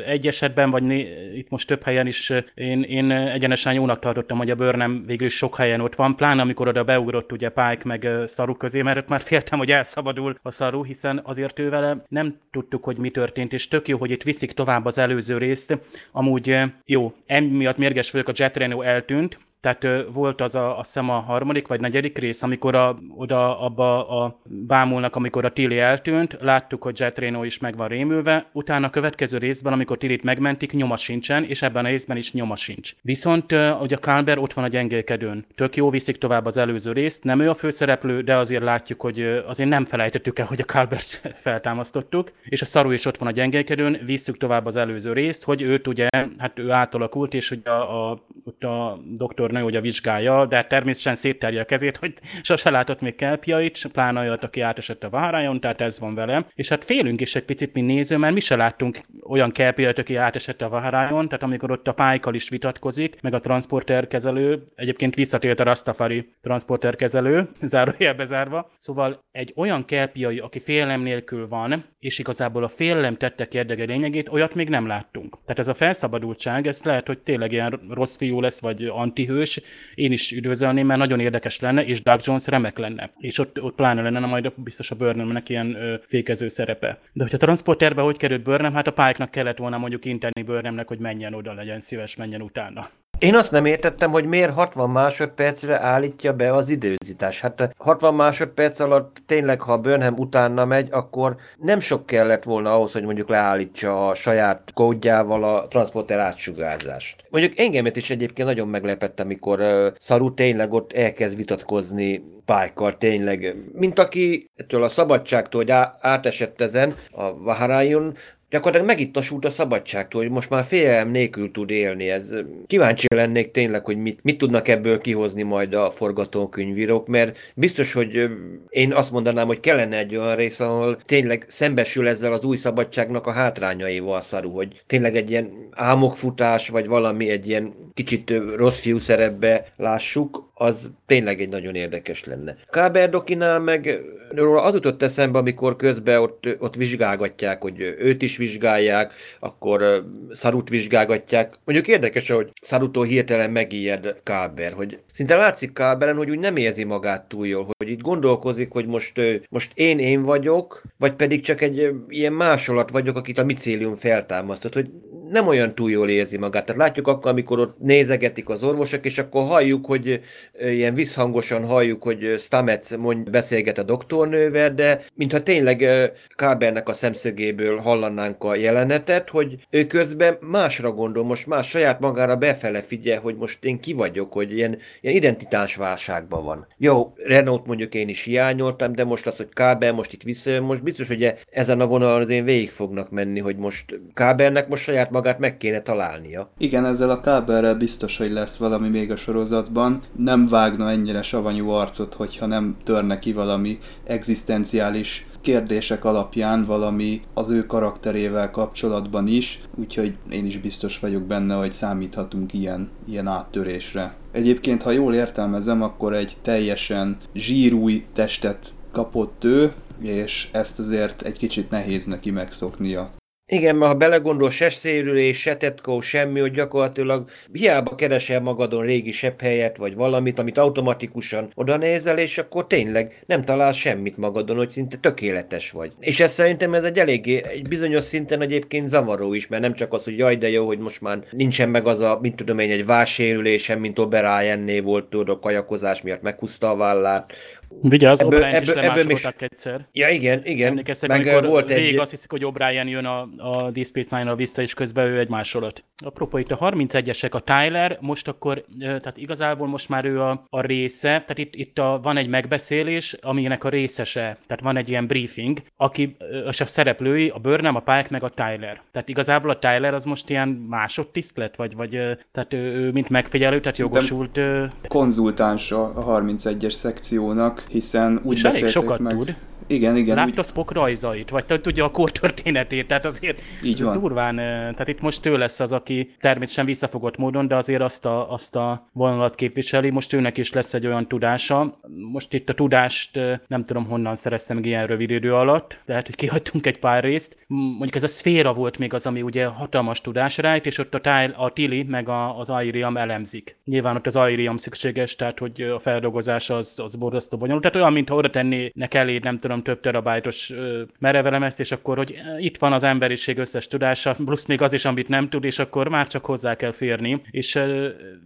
[0.05, 4.49] egy esetben, vagy né, itt most több helyen is én, én egyenesen jónak tartottam, hogy
[4.49, 7.81] a bőr nem végül is sok helyen ott van, pláne amikor oda beugrott ugye Pike
[7.83, 12.03] meg Szaru közé, mert ott már féltem, hogy elszabadul a Szaru, hiszen azért ő vele
[12.07, 15.79] nem tudtuk, hogy mi történt, és tök jó, hogy itt viszik tovább az előző részt.
[16.11, 21.09] Amúgy jó, emiatt mérges vagyok, a Jet Reno eltűnt, tehát volt az a, a szem
[21.09, 26.37] a harmadik vagy negyedik rész, amikor a, oda abba a bámulnak, amikor a Tilly eltűnt,
[26.41, 30.73] láttuk, hogy Jet Reno is meg van rémülve, utána a következő részben, amikor Tillit megmentik,
[30.73, 32.93] nyoma sincsen, és ebben a részben is nyoma sincs.
[33.01, 35.45] Viszont hogy a Kalber ott van a gyengélkedőn.
[35.55, 39.21] Tök jó, viszik tovább az előző részt, nem ő a főszereplő, de azért látjuk, hogy
[39.47, 43.31] azért nem felejtettük el, hogy a Kalbert feltámasztottuk, és a Szaru is ott van a
[43.31, 48.09] gyengélkedőn, visszük tovább az előző részt, hogy őt ugye, hát ő átalakult, és hogy a,
[48.09, 48.21] a,
[48.67, 53.88] a doktor nő ugye vizsgálja, de természetesen szétterje a kezét, hogy sose látott még kelpiait,
[53.91, 56.45] pláne olyat, aki átesett a várájon, tehát ez van vele.
[56.53, 60.15] És hát félünk is egy picit, mint néző, mert mi se láttunk olyan kelpiait, aki
[60.15, 65.59] átesett a várájon, tehát amikor ott a pálykkal is vitatkozik, meg a transporterkezelő, egyébként visszatért
[65.59, 68.71] a Rastafari transporterkezelő, zárójelbe zárva.
[68.77, 74.29] Szóval egy olyan kelpiai, aki félelem nélkül van, és igazából a félelem tette érdeke lényegét,
[74.29, 75.38] olyat még nem láttunk.
[75.41, 79.60] Tehát ez a felszabadultság, ez lehet, hogy tényleg ilyen rossz fiú lesz, vagy antihő, hős,
[79.95, 83.12] én is üdvözölném, mert nagyon érdekes lenne, és Doug Jones remek lenne.
[83.17, 86.99] És ott, ott pláne lenne majd biztos a Burnhamnek ilyen ö, fékező szerepe.
[87.13, 90.99] De hogyha transporterbe hogy került Burnham, hát a pályáknak kellett volna mondjuk inteni Burnhamnek, hogy
[90.99, 92.89] menjen oda, legyen szíves, menjen utána.
[93.19, 97.41] Én azt nem értettem, hogy miért 60 másodpercre állítja be az időzítás.
[97.41, 102.91] Hát 60 másodperc alatt tényleg, ha Burnham utána megy, akkor nem sok kellett volna ahhoz,
[102.91, 107.23] hogy mondjuk leállítsa a saját kódjával a transporter átsugárzást.
[107.29, 113.55] Mondjuk engemet is egyébként nagyon meglepett, amikor uh, Saru tényleg ott elkezd vitatkozni pálykal tényleg,
[113.73, 118.13] mint aki ettől a szabadságtól, hogy átesett ezen a Vaharajon,
[118.49, 122.09] gyakorlatilag megittasult a szabadságtól, hogy most már félelem nélkül tud élni.
[122.09, 122.35] Ez
[122.67, 128.29] kíváncsi lennék tényleg, hogy mit, mit tudnak ebből kihozni majd a forgatókönyvírók, mert biztos, hogy
[128.69, 133.27] én azt mondanám, hogy kellene egy olyan rész, ahol tényleg szembesül ezzel az új szabadságnak
[133.27, 138.97] a hátrányaival szarú, hogy tényleg egy ilyen álmokfutás, vagy valami egy ilyen kicsit rossz fiú
[138.97, 142.55] szerepbe lássuk, az tényleg egy nagyon érdekes lenne.
[142.69, 149.13] Káberdokinál meg róla az jutott eszembe, amikor közben ott, ott vizsgálgatják, hogy őt is vizsgálják,
[149.39, 151.59] akkor Szarut vizsgálgatják.
[151.65, 156.83] Mondjuk érdekes, hogy Szarutól hirtelen megijed Káber, hogy szinte látszik Káberen, hogy úgy nem érzi
[156.83, 161.62] magát túl jól, hogy itt gondolkozik, hogy most, most én én vagyok, vagy pedig csak
[161.62, 164.89] egy ilyen másolat vagyok, akit a micélium feltámasztott, hogy
[165.29, 166.65] nem olyan túl jól érzi magát.
[166.65, 170.21] Tehát látjuk akkor, amikor ott nézegetik az orvosok, és akkor halljuk, hogy
[170.62, 175.88] ilyen visszhangosan halljuk, hogy Stamets mond, beszélget a doktornővel, de mintha tényleg
[176.36, 182.36] Kábernek a szemszögéből hallanánk a jelenetet, hogy ő közben másra gondol, most más saját magára
[182.36, 186.67] befele figyel, hogy most én ki vagyok, hogy ilyen, ilyen identitásválságban van.
[186.78, 190.84] Jó, Renault mondjuk én is hiányoltam, de most az, hogy Káber most itt visszajön, most
[190.84, 195.12] biztos, hogy ezen a vonalon az én végig fognak menni, hogy most Kábernek most saját
[195.12, 196.52] magát meg kéne találnia.
[196.58, 200.01] Igen, ezzel a Káberrel biztos, hogy lesz valami még a sorozatban.
[200.15, 207.49] Nem vágna ennyire savanyú arcot, hogyha nem törne ki valami egzisztenciális kérdések alapján valami az
[207.49, 214.15] ő karakterével kapcsolatban is, úgyhogy én is biztos vagyok benne, hogy számíthatunk ilyen, ilyen áttörésre.
[214.31, 221.37] Egyébként, ha jól értelmezem, akkor egy teljesen zsírúj testet kapott ő, és ezt azért egy
[221.37, 223.09] kicsit nehéz neki megszoknia.
[223.51, 229.13] Igen, mert ha belegondol, se szérülés, se tetkó, semmi, hogy gyakorlatilag hiába keresel magadon régi
[229.39, 234.69] helyet, vagy valamit, amit automatikusan oda nézel, és akkor tényleg nem találsz semmit magadon, hogy
[234.69, 235.91] szinte tökéletes vagy.
[235.99, 239.93] És ez szerintem ez egy eléggé, egy bizonyos szinten egyébként zavaró is, mert nem csak
[239.93, 242.71] az, hogy jaj, de jó, hogy most már nincsen meg az a, mint tudom én,
[242.71, 247.33] egy vássérülésem, mint Oberá volt, tudod, a kajakozás miatt meghúzta a vállát,
[247.82, 249.47] Vigyázz, ebből, O'Brien is lemásolták is...
[249.51, 249.88] egyszer.
[249.91, 250.67] Ja, igen, igen.
[250.67, 251.97] Emlékeztek, meg amikor volt egy...
[251.97, 255.29] azt hiszik, hogy O'Brien jön a, a Deep Space Nine-nal vissza, és közben ő egy
[255.29, 255.84] másolat.
[256.05, 260.62] Apropó, itt a 31-esek, a Tyler, most akkor, tehát igazából most már ő a, a
[260.62, 265.08] része, tehát itt, itt a, van egy megbeszélés, aminek a részese, tehát van egy ilyen
[265.08, 266.17] briefing, aki,
[266.49, 268.82] és a szereplői, a Burnham, a Pike, meg a Tyler.
[268.91, 271.89] Tehát igazából a Tyler az most ilyen másodtiszt lett, vagy, vagy
[272.32, 274.39] tehát ő, ő mint megfigyelő, tehát Szerintem jogosult...
[274.88, 279.15] Konzultáns a 31-es szekciónak, hiszen úgy és elég sokat meg...
[279.15, 279.35] tud.
[279.69, 280.15] Igen, igen.
[280.15, 280.45] Látta úgy...
[280.45, 283.99] Spock rajzait, vagy tudja a kor történetét, tehát azért Így van.
[283.99, 288.32] durván, tehát itt most ő lesz az, aki természetesen visszafogott módon, de azért azt a,
[288.32, 291.79] azt a vonalat képviseli, most őnek is lesz egy olyan tudása.
[292.12, 296.15] Most itt a tudást nem tudom honnan szereztem meg ilyen rövid idő alatt, lehet, hogy
[296.15, 297.38] kihagytunk egy pár részt.
[297.47, 300.99] Mondjuk ez a szféra volt még az, ami ugye hatalmas tudás rájt, és ott a,
[300.99, 303.58] Tile, a Tili meg a, az Airiam elemzik.
[303.65, 307.63] Nyilván ott az Airiam szükséges, tehát hogy a feldolgozás az, az borzasztó bonyolult.
[307.63, 310.53] Tehát olyan, mintha oda tennének elé, nem tudom, több terabájtos
[310.99, 315.07] merevelemezt, és akkor, hogy itt van az emberiség összes tudása, plusz még az is, amit
[315.07, 317.21] nem tud, és akkor már csak hozzá kell férni.
[317.31, 317.59] És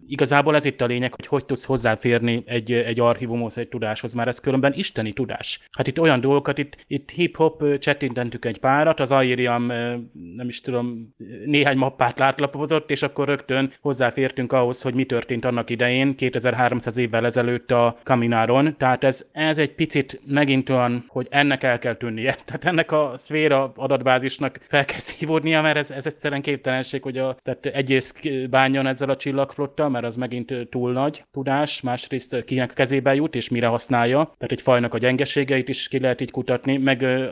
[0.08, 4.28] igazából ez itt a lényeg, hogy hogy tudsz hozzáférni egy, egy archívumhoz, egy tudáshoz, már
[4.28, 5.60] ez különben isteni tudás.
[5.72, 9.66] Hát itt olyan dolgokat, itt, itt hip-hop csetintentük egy párat, az Airiam,
[10.36, 11.14] nem is tudom,
[11.46, 17.26] néhány mappát látlapozott, és akkor rögtön hozzáfértünk ahhoz, hogy mi történt annak idején, 2300 évvel
[17.26, 18.76] ezelőtt a Kamináron.
[18.78, 22.38] Tehát ez, ez egy picit megint olyan, hogy ennek el kell tűnnie.
[22.46, 27.38] Tehát ennek a szféra adatbázisnak fel kell szívódnia, mert ez, ez egyszerűen képtelenség, hogy a,
[27.44, 33.16] tehát egyrészt bánjon ezzel a csillagflotta, mert az megint túl nagy tudás, másrészt kinek kezébe
[33.16, 34.24] jut, és mire használja.
[34.24, 37.26] Tehát egy fajnak a gyengeségeit is ki lehet így kutatni, meg uh,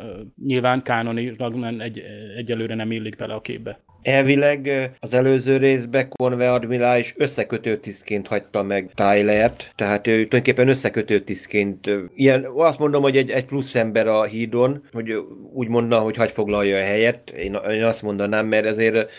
[0.46, 2.04] nyilván kánonilag egy,
[2.38, 3.80] egyelőre nem illik bele a képbe.
[4.02, 11.20] Elvileg az előző részben Conway admirális összekötő tisztként hagyta meg Tylert, tehát ő tulajdonképpen összekötő
[11.20, 15.14] tisztként, ilyen, azt mondom, hogy egy, egy plusz ember a hídon, hogy
[15.54, 19.12] úgy mondna, hogy hagy foglalja a helyet, én, én azt mondanám, mert azért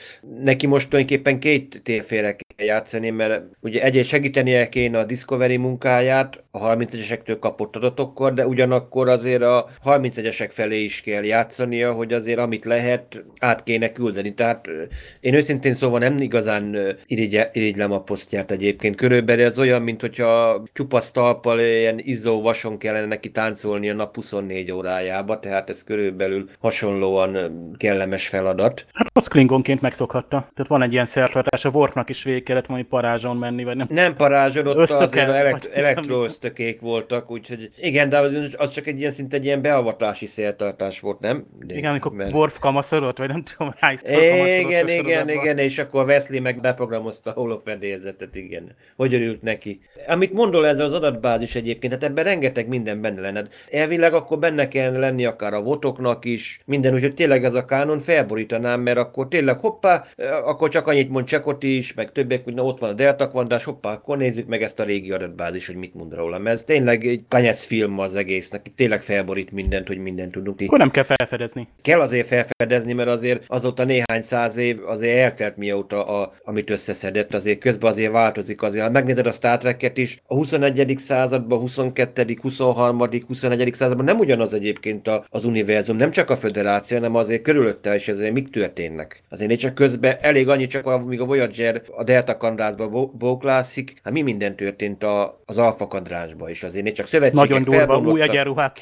[0.42, 6.44] neki most tulajdonképpen két téfére kell játszani, mert ugye egyrészt segítenie kéne a Discovery munkáját,
[6.50, 12.38] a 31-esektől kapott adatokkor, de ugyanakkor azért a 31-esek felé is kell játszania, hogy azért
[12.38, 14.34] amit lehet, át kéne küldeni.
[14.34, 14.68] Tehát
[15.20, 16.76] én őszintén szóval nem igazán
[17.52, 18.96] irigylem a posztját egyébként.
[18.96, 24.14] Körülbelül ez olyan, mint hogyha csupasz talpal ilyen izzó vason kellene neki táncolni a nap
[24.14, 28.86] 24 órájába, tehát ez körülbelül hasonlóan kellemes feladat.
[28.92, 30.48] Hát az Klingonként megszokhatta.
[30.54, 33.86] Tehát van egy ilyen szertartás, a Worfnak is végig kellett valami parázson menni, vagy nem?
[33.90, 38.98] Nem parázson, ott Ösztöke, az elekt- elektroösztökék voltak, úgyhogy igen, de az, az csak egy
[38.98, 41.46] ilyen szinte egy ilyen beavatási szertartás volt, nem?
[41.66, 42.32] De, igen, amikor mert...
[42.32, 43.96] Worf kamaszodott, vagy nem tudom, hány
[44.66, 48.74] Igen, igen, igen, és akkor Wesley meg beprogramozta a holofedélzetet, igen.
[48.96, 49.80] Hogy örült neki.
[50.06, 53.44] Amit mondol ez az adatbázis egyébként, hát ebben rengeteg minden benne lenne.
[53.70, 57.98] Elvileg akkor benne kell lenni akár a votoknak is, minden, úgyhogy tényleg ez a kánon
[57.98, 60.04] felborítanám, mert akkor tényleg hoppá,
[60.44, 63.64] akkor csak annyit mond Csekot is, meg többek, hogy na ott van a Delta kvantás,
[63.64, 66.38] hoppá, akkor nézzük meg ezt a régi adatbázis, hogy mit mond róla.
[66.38, 70.60] Mert ez tényleg egy kanyec film az egésznek, tényleg felborít mindent, hogy mindent tudunk.
[70.60, 71.68] Akkor nem kell felfedezni.
[71.82, 77.34] Kell azért felfedezni, mert azért azóta néhány száz év azért eltelt mióta, a, amit összeszedett,
[77.34, 78.62] azért közben azért változik.
[78.62, 80.94] Azért, ha megnézed a Star Trek-et is, a 21.
[80.98, 83.74] században, 22., 23., 21.
[83.74, 88.08] században nem ugyanaz egyébként a, az univerzum, nem csak a föderáció, hanem azért körülötte is
[88.08, 89.22] azért mik történnek.
[89.28, 94.12] Azért én csak közben elég annyi csak, amíg a Voyager a Delta kandrázba bóklászik, hát
[94.12, 96.62] mi minden történt a, az Alpha kadrásba is.
[96.62, 98.80] Azért én csak szövetségek Nagyon durva, új egyenruhák.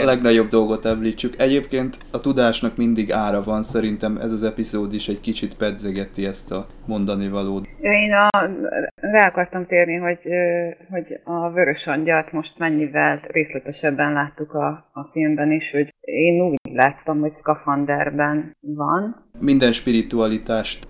[0.00, 1.40] A legnagyobb dolgot említsük.
[1.40, 6.52] Egyébként a tudásnak mindig ára van, szerintem ez az epizód is egy kicsit pedzegeti ezt
[6.52, 7.66] a mondani valót.
[7.80, 8.28] Én a,
[8.94, 10.18] rá akartam térni, hogy,
[10.90, 16.56] hogy a Vörös Angyalt most mennyivel részletesebben láttuk a, a filmben is, hogy én úgy
[16.72, 19.24] láttam, hogy szkafanderben van.
[19.40, 20.86] Minden spiritualitást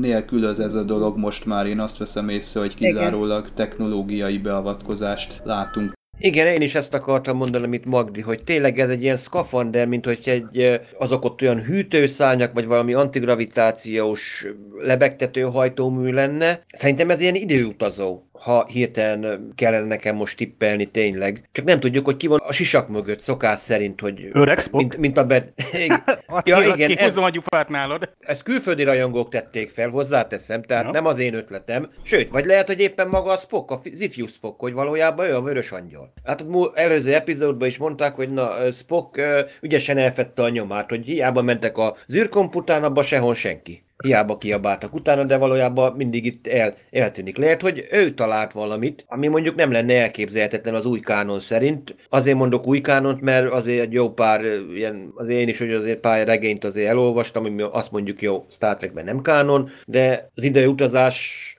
[0.00, 5.92] nélkülöz ez a dolog most már, én azt veszem észre, hogy kizárólag technológiai beavatkozást látunk.
[6.24, 10.04] Igen, én is ezt akartam mondani, amit Magdi, hogy tényleg ez egy ilyen szkafander, mint
[10.04, 14.46] hogy egy, azok ott olyan hűtőszárnyak, vagy valami antigravitációs
[14.78, 16.64] lebegtető hajtómű lenne.
[16.72, 21.48] Szerintem ez ilyen időutazó ha hirtelen kellene nekem most tippelni tényleg.
[21.52, 24.28] Csak nem tudjuk, hogy ki van a sisak mögött szokás szerint, hogy...
[24.32, 24.58] Öreg?
[24.72, 25.52] Mint, mint a bet...
[26.44, 28.10] ja, igen, ez, a gyufát nálad.
[28.20, 30.90] Ezt külföldi rajongók tették fel, hozzáteszem, tehát ja.
[30.90, 31.90] nem az én ötletem.
[32.02, 35.42] Sőt, vagy lehet, hogy éppen maga a Spock, a Zifju Spock, hogy valójában ő a
[35.42, 36.12] vörös angyal.
[36.24, 39.20] Hát a előző epizódban is mondták, hogy na, Spock
[39.60, 45.24] ügyesen elfette a nyomát, hogy hiába mentek a zűrkompután, abba sehol senki hiába kiabáltak utána,
[45.24, 47.36] de valójában mindig itt el, eltűnik.
[47.36, 51.96] Lehet, hogy ő talált valamit, ami mondjuk nem lenne elképzelhetetlen az új kánon szerint.
[52.08, 54.40] Azért mondok új kánont, mert azért egy jó pár,
[54.74, 58.76] ilyen, azért én is, hogy azért pár regényt azért elolvastam, ami azt mondjuk jó, Star
[58.76, 60.66] Trekben nem kánon, de az idei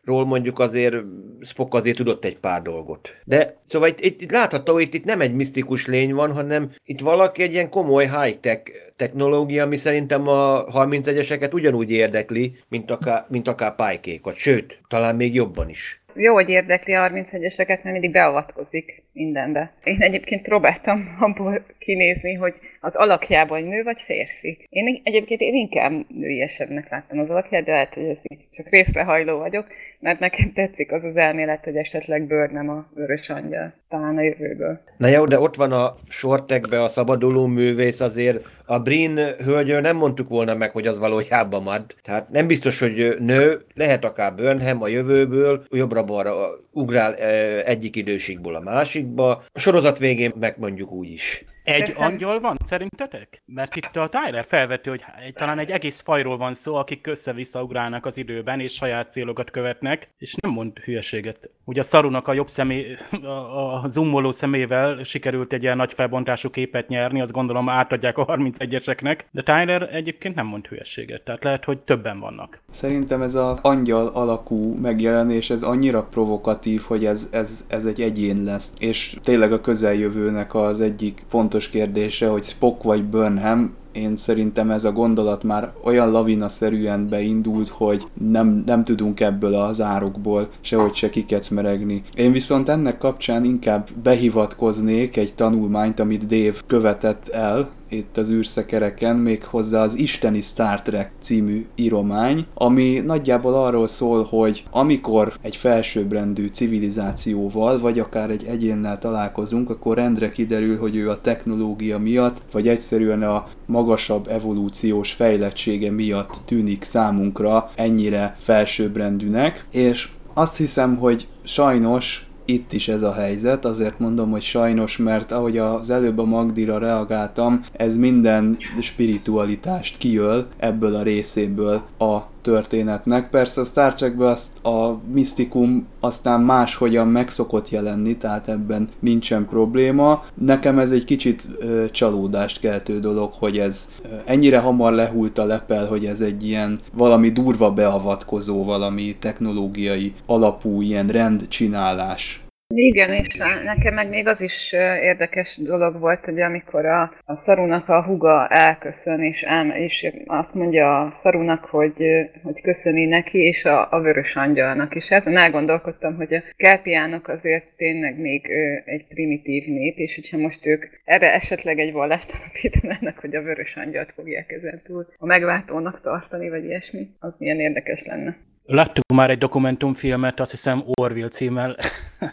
[0.04, 0.96] utazásról mondjuk azért
[1.42, 3.18] Spock azért tudott egy pár dolgot.
[3.24, 7.00] De szóval itt, itt, itt látható, itt, itt nem egy misztikus lény van, hanem itt
[7.00, 8.62] valaki egy ilyen komoly high-tech
[8.96, 15.34] technológia, ami szerintem a 31-eseket ugyanúgy érdekli, mint akár, mint akár pálykékat, sőt, talán még
[15.34, 16.02] jobban is.
[16.16, 19.74] Jó, hogy érdekli a 31-eseket, mert mindig beavatkozik mindenbe.
[19.84, 22.54] Én egyébként próbáltam abból kinézni, hogy
[22.86, 24.68] az alakjában nő vagy férfi.
[24.70, 29.38] Én egyébként én inkább nőiesebbnek láttam az alakját, de lehet, hogy ez így csak részlehajló
[29.38, 29.66] vagyok,
[30.00, 34.22] mert nekem tetszik az az elmélet, hogy esetleg bőr nem a vörös angyal, talán a
[34.22, 34.80] jövőből.
[34.98, 39.96] Na jó, de ott van a sortekbe a szabaduló művész, azért a Brin hölgyről nem
[39.96, 41.96] mondtuk volna meg, hogy az valójában mad.
[42.02, 46.34] Tehát nem biztos, hogy nő, lehet akár Burnham a jövőből, jobbra-balra
[46.72, 47.16] ugrál
[47.64, 49.44] egyik időségból a másikba.
[49.52, 51.46] A sorozat végén megmondjuk úgy is.
[51.64, 52.04] Egy Teszem.
[52.04, 53.42] angyal van szerintetek?
[53.46, 57.64] Mert itt a Tyler felvető, hogy egy, talán egy egész fajról van szó, akik össze-vissza
[57.64, 61.50] ugrálnak az időben, és saját célokat követnek, és nem mond hülyeséget.
[61.66, 66.50] Ugye a Szarunak a jobb személy, a, a zoomoló szemével sikerült egy ilyen nagy felbontású
[66.50, 71.66] képet nyerni, azt gondolom átadják a 31-eseknek, de Tyler egyébként nem mond hülyeséget, tehát lehet,
[71.66, 72.62] hogy többen vannak.
[72.72, 78.44] Szerintem ez az angyal alakú megjelenés, ez annyira provokatív, hogy ez, ez, ez egy egyén
[78.44, 84.16] lesz, és tényleg a közeljövőnek az egyik pont fontos kérdése, hogy Spock vagy Burnham, én
[84.16, 90.50] szerintem ez a gondolat már olyan lavinaszerűen beindult, hogy nem, nem tudunk ebből az árokból
[90.62, 92.04] sehogy se kikecmeregni.
[92.16, 99.16] Én viszont ennek kapcsán inkább behivatkoznék egy tanulmányt, amit Dave követett el, itt az űrszekereken,
[99.16, 105.56] még hozzá az Isteni Star Trek című íromány, ami nagyjából arról szól, hogy amikor egy
[105.56, 112.42] felsőbbrendű civilizációval, vagy akár egy egyénnel találkozunk, akkor rendre kiderül, hogy ő a technológia miatt,
[112.52, 121.28] vagy egyszerűen a magasabb evolúciós fejlettsége miatt tűnik számunkra ennyire felsőbbrendűnek, és azt hiszem, hogy
[121.44, 126.26] sajnos itt is ez a helyzet, azért mondom, hogy sajnos, mert ahogy az előbb a
[126.26, 133.30] Magdira reagáltam, ez minden spiritualitást kiöl ebből a részéből a történetnek.
[133.30, 140.24] Persze a Star Trekben azt a misztikum aztán máshogyan megszokott jelenni, tehát ebben nincsen probléma.
[140.34, 145.46] Nekem ez egy kicsit ö, csalódást keltő dolog, hogy ez ö, ennyire hamar lehult a
[145.46, 152.44] lepel, hogy ez egy ilyen valami durva beavatkozó, valami technológiai alapú ilyen rendcsinálás
[152.76, 154.72] igen, és nekem meg még az is
[155.02, 160.54] érdekes dolog volt, hogy amikor a, a Szarunak a huga elköszön, és, el, és azt
[160.54, 162.04] mondja a Szarunak, hogy,
[162.44, 165.10] hogy köszöni neki, és a, a vörös angyalnak is.
[165.10, 168.50] Ezen elgondolkodtam, hogy a Kelpiának azért tényleg még
[168.86, 173.76] egy primitív nép, és hogyha most ők erre esetleg egy vallást alapítanának, hogy a vörös
[173.76, 178.38] angyalt fogják ezen túl a megváltónak tartani, vagy ilyesmi, az milyen érdekes lenne.
[178.66, 181.76] Láttuk már egy dokumentumfilmet, azt hiszem Orville címmel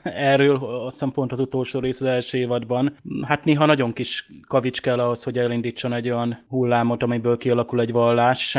[0.03, 2.97] erről, azt hiszem az utolsó rész az első évadban.
[3.23, 7.93] Hát néha nagyon kis kavics kell ahhoz, hogy elindítson egy olyan hullámot, amiből kialakul egy
[7.93, 8.59] vallás.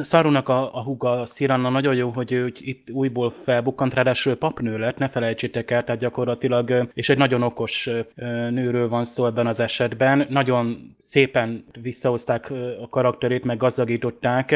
[0.00, 4.98] Szarunak a, a huga Sziranna nagyon jó, hogy ő itt újból felbukkant, ráadásul papnő lett,
[4.98, 7.90] ne felejtsétek el, tehát gyakorlatilag, és egy nagyon okos
[8.50, 10.26] nőről van szó ebben az esetben.
[10.28, 14.46] Nagyon szépen visszahozták a karakterét, meg gazdagították.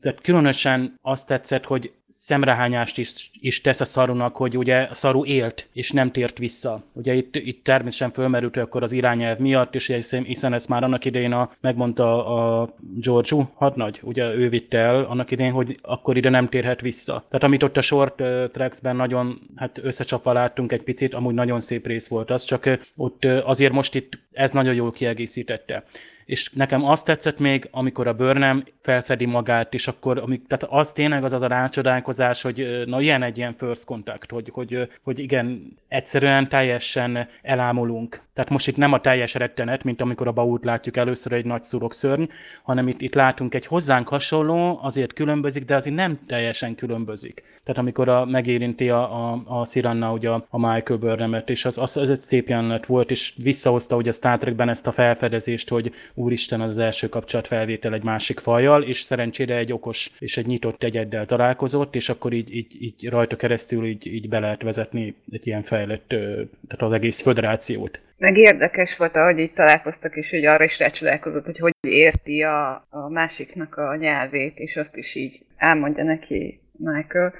[0.00, 4.94] Tehát különösen azt tetsz tetszett, hogy szemrehányást is, is tesz a szarunak, hogy ugye a
[4.94, 6.82] szaru élt, és nem tért vissza.
[6.92, 11.32] Ugye itt, itt természetesen fölmerült, akkor az irányelv miatt, és hiszen ezt már annak idején
[11.32, 16.48] a, megmondta a George hadnagy, ugye ő vitte el annak idején, hogy akkor ide nem
[16.48, 17.24] térhet vissza.
[17.28, 21.86] Tehát amit ott a short tracksben nagyon hát összecsapva láttunk egy picit, amúgy nagyon szép
[21.86, 25.84] rész volt az, csak ott azért most itt ez nagyon jól kiegészítette.
[26.30, 30.92] És nekem azt tetszett még, amikor a bőrnem felfedi magát, és akkor, amik, tehát az
[30.92, 35.18] tényleg az az a rácsodálkozás, hogy na ilyen egy ilyen first contact, hogy, hogy, hogy
[35.18, 38.22] igen, egyszerűen teljesen elámulunk.
[38.34, 41.62] Tehát most itt nem a teljes rettenet, mint amikor a baút látjuk először egy nagy
[41.62, 42.24] szurok-szörny,
[42.62, 47.42] hanem itt, itt látunk egy hozzánk hasonló, azért különbözik, de azért nem teljesen különbözik.
[47.64, 51.78] Tehát amikor a, megérinti a, a, a Siranna, ugye a, a Michael Burnhamet, és az,
[51.78, 55.68] az, az egy szép jelenet volt, és visszahozta ugye a Star Trekben ezt a felfedezést,
[55.68, 60.82] hogy úristen, az, első kapcsolatfelvétel egy másik fajjal, és szerencsére egy okos és egy nyitott
[60.82, 65.46] egyeddel találkozott, és akkor így, így, így rajta keresztül így, így be lehet vezetni egy
[65.46, 68.00] ilyen fejlett, tehát az egész föderációt.
[68.18, 72.86] Meg érdekes volt, ahogy így találkoztak, és hogy arra is rácsodálkozott, hogy hogy érti a,
[72.90, 77.34] a másiknak a nyelvét, és azt is így elmondja neki Michael.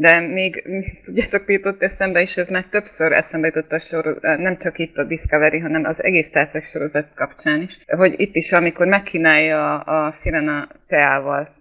[0.00, 0.64] De még,
[1.04, 4.96] tudjátok, mi jutott eszembe, és ez már többször eszembe jutott a sor, nem csak itt
[4.96, 9.78] a Discovery, hanem az egész Star Trek sorozat kapcsán is, hogy itt is, amikor megkínálja
[9.78, 11.54] a Sirena teával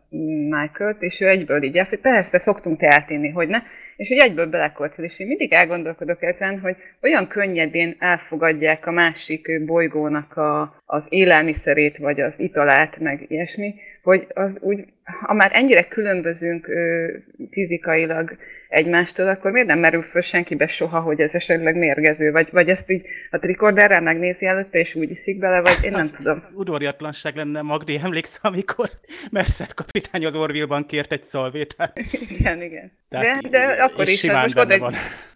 [0.50, 3.60] Michael-t, és ő egyből így hogy persze, szoktunk teát inni, hogy ne,
[3.98, 9.66] és így egyből belekoltod, és én mindig elgondolkodok ezen, hogy olyan könnyedén elfogadják a másik
[9.66, 14.86] bolygónak a, az élelmiszerét, vagy az italát, meg ilyesmi, hogy az úgy,
[15.26, 17.08] ha már ennyire különbözünk ö,
[17.52, 18.38] fizikailag
[18.70, 22.92] egymástól, akkor miért nem merül föl senkibe soha, hogy ez esetleg mérgező, vagy, vagy ezt
[22.92, 26.44] így a trikorderrel megnézi előtte, és úgy iszik bele, vagy én nem az tudom.
[26.54, 28.90] Udvariatlanság lenne, Magdi, emlékszem, amikor
[29.32, 32.00] Mercer kapitány az Orville-ban kért egy szalvétát.
[32.38, 32.92] igen, igen.
[33.10, 34.94] Tehát, de, de akkor is, hát most oda, van.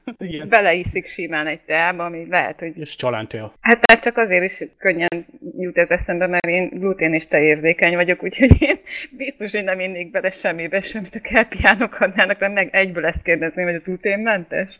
[0.49, 2.79] beleiszik simán egy teába, ami lehet, hogy...
[2.79, 3.53] És csalántél.
[3.61, 5.25] Hát mert csak azért is könnyen
[5.57, 8.79] jut ez eszembe, mert én glutén és teérzékeny vagyok, úgyhogy én
[9.17, 13.65] biztos, hogy nem innék bele semmibe, semmit a kelpiánok adnának, de meg egyből ezt kérdezném,
[13.65, 14.77] hogy az gluténmentes.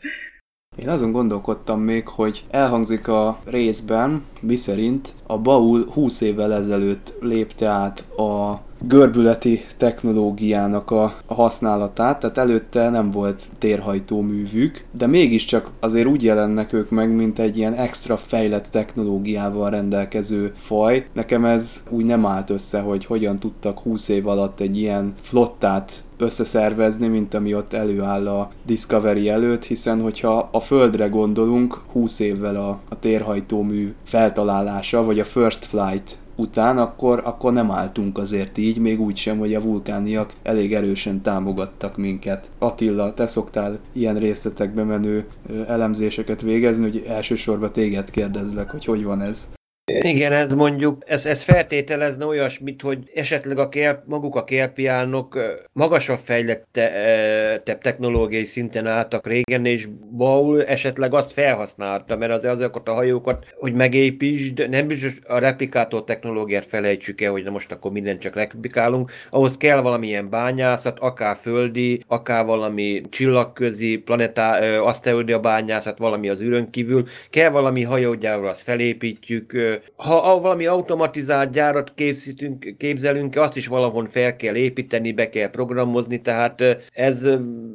[0.76, 7.66] Én azon gondolkodtam még, hogy elhangzik a részben, miszerint a Baul 20 évvel ezelőtt lépte
[7.66, 16.06] át a görbületi technológiának a, használatát, tehát előtte nem volt térhajtó művük, de mégiscsak azért
[16.06, 21.06] úgy jelennek ők meg, mint egy ilyen extra fejlett technológiával rendelkező faj.
[21.12, 26.04] Nekem ez úgy nem állt össze, hogy hogyan tudtak 20 év alatt egy ilyen flottát
[26.18, 32.56] összeszervezni, mint ami ott előáll a Discovery előtt, hiszen hogyha a Földre gondolunk, 20 évvel
[32.56, 38.78] a, a térhajtómű feltalálása, vagy a First Flight után, akkor, akkor nem álltunk azért így,
[38.78, 42.50] még úgy sem, hogy a vulkániak elég erősen támogattak minket.
[42.58, 45.26] Attila, te szoktál ilyen részletekbe menő
[45.66, 49.48] elemzéseket végezni, hogy elsősorban téged kérdezlek, hogy hogy van ez.
[49.86, 55.38] Igen, ez mondjuk, ez, ez feltételezne olyasmit, hogy esetleg a kelp, maguk a kelpiánok
[55.72, 62.92] magasabb fejlettebb technológiai szinten álltak régen, és Baul esetleg azt felhasználta, mert az azokat a
[62.92, 68.20] hajókat, hogy megépítsd, nem biztos a replikátor technológiát felejtsük el, hogy na most akkor mindent
[68.20, 76.28] csak replikálunk, ahhoz kell valamilyen bányászat, akár földi, akár valami csillagközi, planetá, aszteroida bányászat, valami
[76.28, 83.56] az űrön kívül, kell valami hajógyárról, azt felépítjük, ha valami automatizált gyárat készítünk, képzelünk, azt
[83.56, 86.62] is valahol fel kell építeni, be kell programozni, tehát
[86.92, 87.28] ez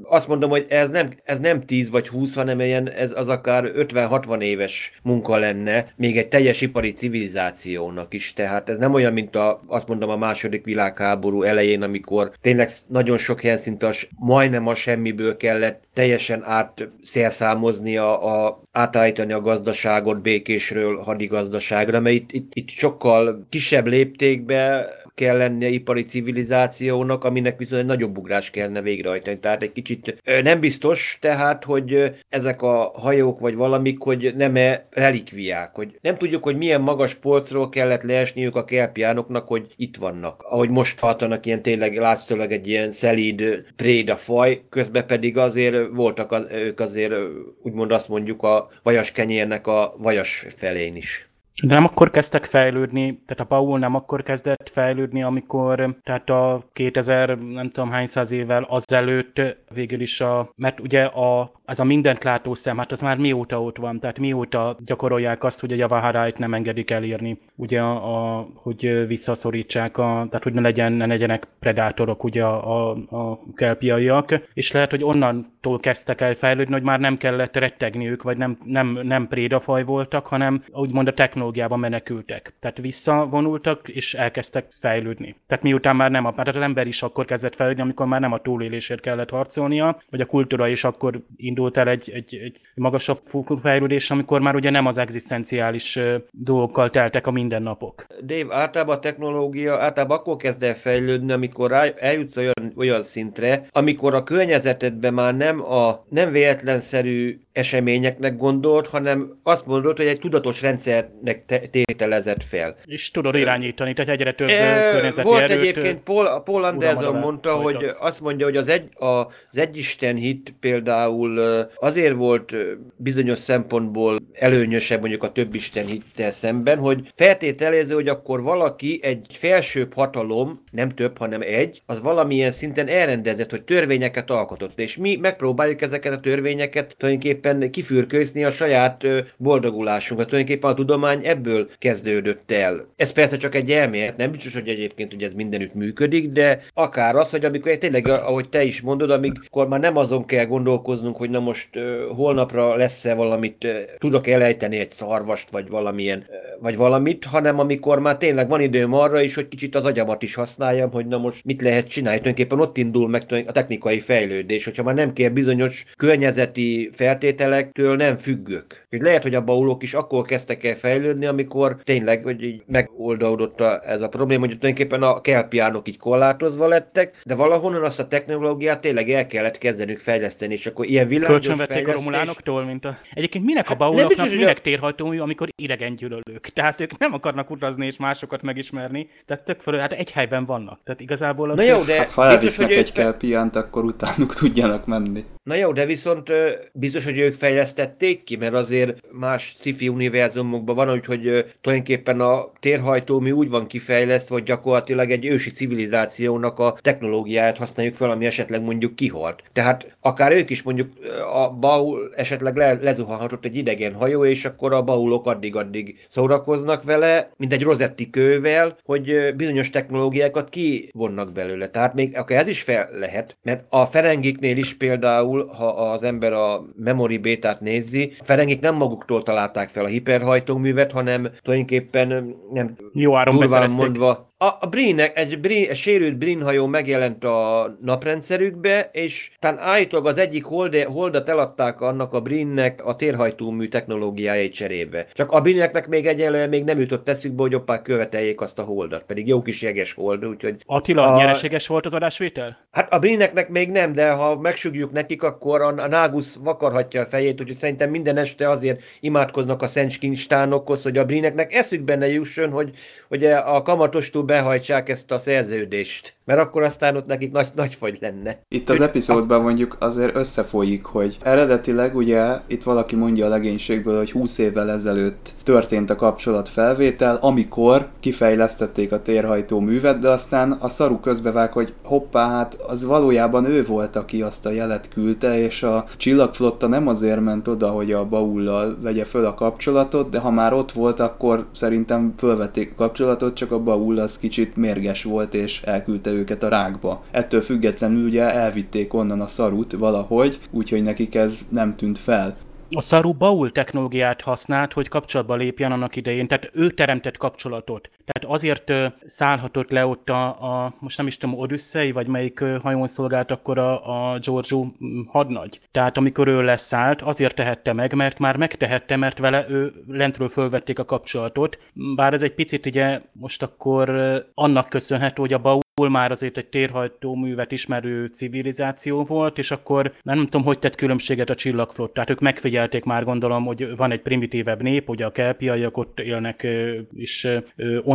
[0.03, 3.71] azt mondom, hogy ez nem, ez nem 10 vagy 20, hanem ilyen, ez az akár
[3.75, 9.35] 50-60 éves munka lenne, még egy teljes ipari civilizációnak is, tehát ez nem olyan, mint
[9.35, 14.75] a, azt mondom a második világháború elején, amikor tényleg nagyon sok helyen szinte majdnem a
[14.75, 22.69] semmiből kellett teljesen átszerszámozni a, a átállítani a gazdaságot békésről hadigazdaságra, mert itt, itt, itt
[22.69, 29.39] sokkal kisebb léptékbe kell lennie ipari civilizációnak, aminek viszont egy nagyobb ugrás kellene végrehajtani.
[29.39, 35.75] Tehát egy kicsit nem biztos tehát, hogy ezek a hajók vagy valamik, hogy nem-e relikviák,
[35.75, 40.41] hogy nem tudjuk, hogy milyen magas polcról kellett leesniük a kelpiánoknak, hogy itt vannak.
[40.41, 46.31] Ahogy most tartanak ilyen tényleg látszólag egy ilyen szelíd préda faj, közben pedig azért voltak
[46.31, 47.13] az, ők azért
[47.61, 51.26] úgymond azt mondjuk a vajas kenyérnek a vajas felén is.
[51.63, 56.69] De nem akkor kezdtek fejlődni, tehát a Paul nem akkor kezdett fejlődni, amikor, tehát a
[56.73, 59.41] 2000, nem tudom hány száz évvel azelőtt
[59.73, 63.61] végül is a, mert ugye a, az a mindent látó szem, hát az már mióta
[63.61, 68.47] ott van, tehát mióta gyakorolják azt, hogy a Javaharáit nem engedik elírni, ugye, a, a,
[68.55, 74.41] hogy visszaszorítsák, a, tehát hogy ne, legyen, ne legyenek predátorok ugye a, a, a kelpiaiak,
[74.53, 78.99] és lehet, hogy onnantól kezdtek el fejlődni, hogy már nem kellett rettegniük, vagy nem, nem,
[79.03, 82.53] nem prédafaj voltak, hanem úgymond a technológia technológiában menekültek.
[82.59, 85.35] Tehát visszavonultak, és elkezdtek fejlődni.
[85.47, 88.31] Tehát miután már nem a, mert az ember is akkor kezdett fejlődni, amikor már nem
[88.31, 93.19] a túlélésért kellett harcolnia, vagy a kultúra is akkor indult el egy, egy, egy magasabb
[93.61, 95.99] fejlődés, amikor már ugye nem az egzisztenciális
[96.31, 98.05] dolgokkal teltek a mindennapok.
[98.23, 104.13] Dave, általában a technológia általában akkor kezd el fejlődni, amikor eljutsz olyan, olyan szintre, amikor
[104.13, 110.61] a környezetedben már nem a nem véletlenszerű eseményeknek gondolt, hanem azt mondod, hogy egy tudatos
[110.61, 112.75] rendszernek te- tételezett fel.
[112.85, 117.53] És tudod irányítani, tehát egyre több e, környezeti Volt erőt, egyébként, Paul, Paul Anderson mondta,
[117.53, 117.97] hogy az.
[118.01, 121.39] azt mondja, hogy az, egy, az egyisten hit például
[121.75, 122.55] azért volt
[122.95, 129.25] bizonyos szempontból előnyösebb mondjuk a több isten hittel szemben, hogy feltételező, hogy akkor valaki egy
[129.29, 134.79] felsőbb hatalom, nem több, hanem egy, az valamilyen szinten elrendezett, hogy törvényeket alkotott.
[134.79, 139.05] És mi megpróbáljuk ezeket a törvényeket tulajdonképpen tulajdonképpen kifürkőzni a saját
[139.37, 140.27] boldogulásunkat.
[140.27, 142.87] Tulajdonképpen a tudomány ebből kezdődött el.
[142.95, 147.15] Ez persze csak egy elmélet, nem biztos, hogy egyébként hogy ez mindenütt működik, de akár
[147.15, 151.29] az, hogy amikor tényleg, ahogy te is mondod, amikor már nem azon kell gondolkoznunk, hogy
[151.29, 151.69] na most
[152.15, 153.67] holnapra lesz-e valamit,
[153.97, 156.25] tudok elejteni egy szarvast, vagy valamilyen,
[156.61, 160.35] vagy valamit, hanem amikor már tényleg van időm arra is, hogy kicsit az agyamat is
[160.35, 162.19] használjam, hogy na most mit lehet csinálni.
[162.19, 167.95] Tulajdonképpen ott indul meg a technikai fejlődés, hogyha már nem kell bizonyos környezeti feltételek, feltételektől
[167.95, 168.85] nem függök.
[168.91, 173.61] Úgy lehet, hogy a baulok is akkor kezdtek el fejlődni, amikor tényleg hogy így megoldódott
[173.61, 178.81] ez a probléma, hogy tulajdonképpen a kelpiánok így korlátozva lettek, de valahonnan azt a technológiát
[178.81, 182.03] tényleg el kellett kezdenünk fejleszteni, és akkor ilyen világos Kölcsönvették fejlesztés...
[182.03, 182.97] a romulánoktól, mint a...
[183.13, 184.61] Egyébként minek a hát bauloknak, biztos, minek a...
[184.61, 186.49] térhajtómű, amikor idegen gyűlölők?
[186.53, 190.79] Tehát ők nem akarnak utazni és másokat megismerni, tehát tök fölül, hát egy helyben vannak.
[190.83, 191.53] Tehát igazából...
[191.53, 195.25] Na jó, de hát, ha elvisznek egy kelpiánt, akkor utánuk tudjanak menni.
[195.43, 196.31] Na jó, de viszont
[196.73, 203.31] biztos, hogy ők fejlesztették ki, mert azért más sci-fi univerzumokban van, úgyhogy tulajdonképpen a térhajtómű
[203.31, 208.95] úgy van kifejlesztve, hogy gyakorlatilag egy ősi civilizációnak a technológiáját használjuk fel, ami esetleg mondjuk
[208.95, 209.43] kihalt.
[209.53, 210.89] Tehát akár ők is mondjuk
[211.33, 217.31] a baul esetleg le, lezuhanhatott egy idegen hajó, és akkor a baulok addig-addig szórakoznak vele,
[217.37, 221.69] mint egy rozetti kővel, hogy bizonyos technológiákat kivonnak belőle.
[221.69, 226.33] Tehát még akár ez is fel lehet, mert a Ferengiknél is például, ha az ember
[226.33, 232.75] a memory bétát nézi, a Ferengik nem maguktól találták fel a hiperhajtóművet, hanem tulajdonképpen nem
[232.93, 233.35] Jó áron
[233.75, 239.59] mondva a, a Brinnek, egy, Brin, egy sérült Brin hajó megjelent a naprendszerükbe, és talán
[239.59, 245.07] állítólag az egyik holde, holdat eladták annak a Brinnek a térhajtómű technológiájai cserébe.
[245.13, 249.03] Csak a Brinneknek még egyelőre még nem jutott eszükbe, hogy jobbá követeljék azt a holdat,
[249.03, 250.55] pedig jó kis jeges hold, úgyhogy...
[250.65, 251.17] Attila, a...
[251.17, 252.57] nyereséges volt az adásvétel?
[252.71, 257.05] Hát a Brinneknek még nem, de ha megsugjuk nekik, akkor a, a Nágusz vakarhatja a
[257.05, 262.07] fejét, úgyhogy szerintem minden este azért imádkoznak a Szent Kincstánokhoz, hogy a Brinneknek eszükbe ne
[262.07, 262.71] jusson, hogy,
[263.07, 267.97] hogy a kamatostól behajtsák ezt a szerződést, mert akkor aztán ott nekik nagy, nagy fagy
[268.01, 268.39] lenne.
[268.47, 274.11] Itt az epizódban mondjuk azért összefolyik, hogy eredetileg ugye itt valaki mondja a legénységből, hogy
[274.11, 280.99] 20 évvel ezelőtt történt a kapcsolatfelvétel, amikor kifejlesztették a térhajtó művet, de aztán a szaru
[280.99, 285.85] közbevág, hogy hoppá, hát az valójában ő volt, aki azt a jelet küldte, és a
[285.97, 290.53] csillagflotta nem azért ment oda, hogy a baullal vegye föl a kapcsolatot, de ha már
[290.53, 295.61] ott volt, akkor szerintem fölvették a kapcsolatot, csak a baul az kicsit mérges volt, és
[295.61, 297.03] elküldte őket a rákba.
[297.11, 302.37] Ettől függetlenül ugye elvitték onnan a szarut valahogy, úgyhogy nekik ez nem tűnt fel.
[302.69, 307.89] A Saru Baul technológiát használt, hogy kapcsolatba lépjen annak idején, tehát ő teremtett kapcsolatot.
[308.11, 308.73] Tehát azért
[309.05, 313.57] szállhatott le ott a, a most nem is tudom, Odyssey, vagy melyik hajón szolgált akkor
[313.57, 314.65] a, a Giorgio
[315.07, 315.61] hadnagy.
[315.71, 320.79] Tehát amikor ő leszállt, azért tehette meg, mert már megtehette, mert vele ő lentről fölvették
[320.79, 321.59] a kapcsolatot.
[321.95, 323.89] Bár ez egy picit ugye most akkor
[324.33, 329.93] annak köszönhető, hogy a Baul már azért egy térhajtó művet ismerő civilizáció volt, és akkor
[330.03, 332.09] nem tudom, hogy tett különbséget a csillagflottát.
[332.09, 336.47] Ők megfigyelték már, gondolom, hogy van egy primitívebb nép, hogy a kelpiaiak ott élnek,
[336.95, 337.27] és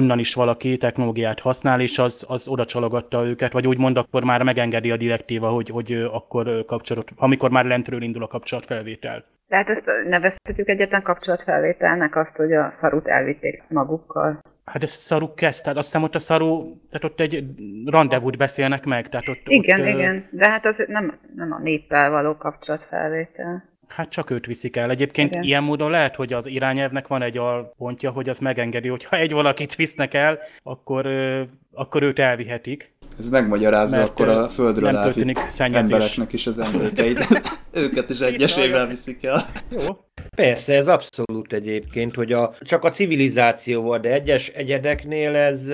[0.03, 4.43] onnan is valaki technológiát használ, és az, az oda csalogatta őket, vagy úgymond akkor már
[4.43, 9.25] megengedi a direktíva, hogy, hogy akkor kapcsolat, amikor már lentről indul a kapcsolatfelvétel.
[9.49, 14.41] Tehát ezt nevezhetjük egyetlen kapcsolatfelvételnek azt, hogy a szarut elvitték magukkal.
[14.65, 17.45] Hát ez szaru kezd, tehát aztán ott a szaru, tehát ott egy
[17.87, 19.41] rendezvút beszélnek meg, tehát ott...
[19.45, 23.72] Igen, ott, igen, de hát az nem, nem a néppel való kapcsolatfelvétel.
[23.97, 24.90] Hát csak őt viszik el.
[24.90, 25.43] Egyébként Igen.
[25.43, 29.32] ilyen módon lehet, hogy az irányelvnek van egy alpontja, hogy az megengedi, hogy ha egy
[29.32, 31.07] valakit visznek el, akkor,
[31.72, 32.95] akkor őt elvihetik.
[33.18, 37.43] Ez megmagyarázza Mert akkor a földről nem elvitt embereknek is az emlékeit.
[37.72, 39.47] őket is egyesével viszik el.
[39.70, 39.86] Jó.
[40.37, 45.71] Persze, ez abszolút egyébként, hogy a, csak a civilizációval, de egyes egyedeknél ez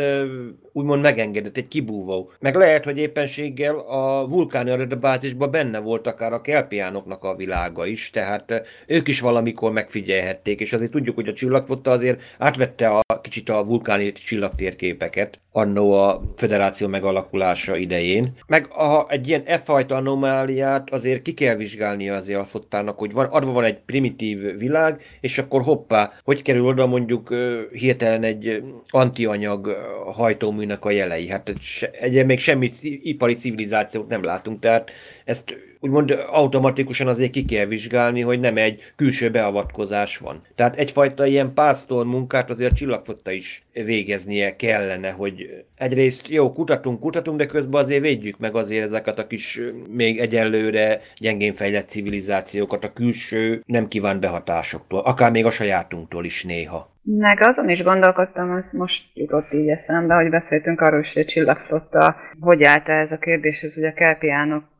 [0.72, 2.32] úgymond megengedett, egy kibúvó.
[2.40, 8.10] Meg lehet, hogy éppenséggel a vulkáni eredetbázisban benne volt akár a kelpiánoknak a világa is,
[8.10, 13.48] tehát ők is valamikor megfigyelhették, és azért tudjuk, hogy a csillagfotta azért átvette a kicsit
[13.48, 18.24] a vulkáni csillagtérképeket annó a federáció megalakulása idején.
[18.46, 23.12] Meg a, egy ilyen e fajta anomáliát azért ki kell vizsgálni azért a fottának, hogy
[23.12, 27.34] van, adva van egy primitív világ, és akkor hoppá, hogy kerül oda mondjuk
[27.72, 29.76] hirtelen egy antianyag
[30.12, 31.28] hajtóműnek a jelei.
[31.28, 31.52] Hát
[32.00, 32.70] egy, még semmi
[33.02, 34.90] ipari civilizációt nem látunk, tehát
[35.24, 40.42] ezt úgymond automatikusan azért ki kell vizsgálni, hogy nem egy külső beavatkozás van.
[40.54, 47.00] Tehát egyfajta ilyen pásztor munkát azért a csillagfotta is végeznie kellene, hogy egyrészt jó, kutatunk,
[47.00, 52.84] kutatunk, de közben azért védjük meg azért ezeket a kis még egyelőre gyengén fejlett civilizációkat
[52.84, 56.96] a külső nem kívánt behatásoktól, akár még a sajátunktól is néha.
[57.02, 62.16] Meg azon is gondolkodtam, az most jutott így eszembe, hogy beszéltünk arról hogy a csillagflotta
[62.40, 63.92] hogy állt ez a kérdéshez, hogy a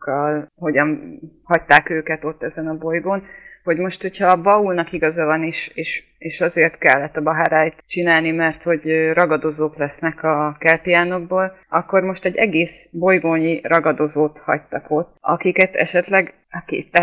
[0.08, 3.22] kelpiánokkal hogyan hagyták őket ott ezen a bolygón,
[3.64, 8.30] hogy most, hogyha a Baulnak igaza van, és, és, és azért kellett a Bahárájt csinálni,
[8.30, 15.74] mert hogy ragadozók lesznek a kelpiánokból, akkor most egy egész bolygónyi ragadozót hagytak ott, akiket
[15.74, 16.34] esetleg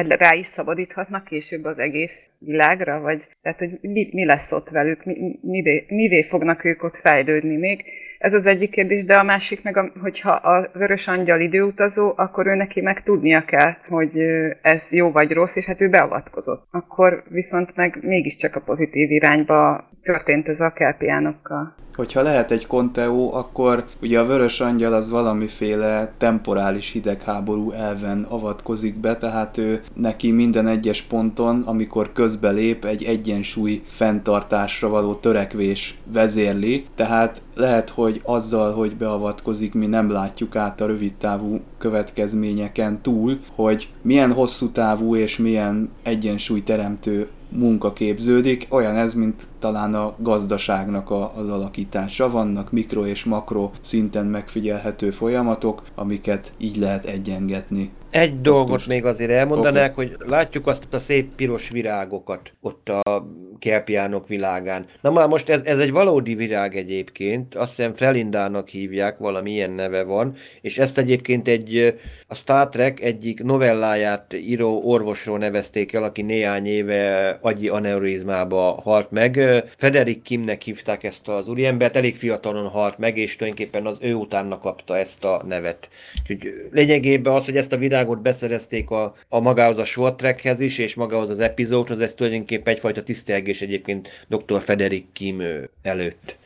[0.08, 5.06] rá is szabadíthatnak később az egész világra, vagy tehát, hogy mi, mi lesz ott velük,
[5.06, 7.86] mi, mivé, mivé fognak ők ott fejlődni még.
[8.26, 12.56] Ez az egyik kérdés, de a másik meg, hogyha a vörös angyal időutazó, akkor ő
[12.56, 14.18] neki meg tudnia kell, hogy
[14.62, 16.68] ez jó vagy rossz, és hát ő beavatkozott.
[16.72, 23.34] Akkor viszont meg mégiscsak a pozitív irányba történt ez a kelpiánokkal hogyha lehet egy konteó,
[23.34, 30.32] akkor ugye a vörös angyal az valamiféle temporális hidegháború elven avatkozik be, tehát ő neki
[30.32, 38.74] minden egyes ponton, amikor közbelép, egy egyensúly fenntartásra való törekvés vezérli, tehát lehet, hogy azzal,
[38.74, 45.38] hogy beavatkozik, mi nem látjuk át a rövidtávú következményeken túl, hogy milyen hosszú távú és
[45.38, 52.30] milyen egyensúly teremtő munka képződik, olyan ez, mint talán a gazdaságnak a, az alakítása.
[52.30, 57.92] Vannak mikro és makro szinten megfigyelhető folyamatok, amiket így lehet egyengetni.
[58.16, 60.06] Egy dolgot még azért elmondanák, okay.
[60.06, 63.28] hogy látjuk azt a szép piros virágokat ott a
[63.60, 64.86] kelpiánok világán.
[65.02, 69.72] Na már most ez, ez egy valódi virág egyébként, azt hiszem Felindának hívják, valami ilyen
[69.72, 71.96] neve van, és ezt egyébként egy
[72.28, 79.12] a Star Trek egyik novelláját író orvosról nevezték el, aki néhány éve agyi aneurizmába halt
[79.12, 79.64] meg.
[79.78, 84.60] Federik Kimnek hívták ezt az úriembert, elég fiatalon halt meg, és tulajdonképpen az ő utána
[84.60, 85.90] kapta ezt a nevet.
[86.22, 90.60] Úgyhogy lényegében az, hogy ezt a virág világot beszerezték a, a magához a short trackhez
[90.60, 94.62] is, és magához az epizódhoz, ez tulajdonképpen egyfajta tisztelgés egyébként dr.
[94.62, 95.42] Federik Kim
[95.82, 96.38] előtt.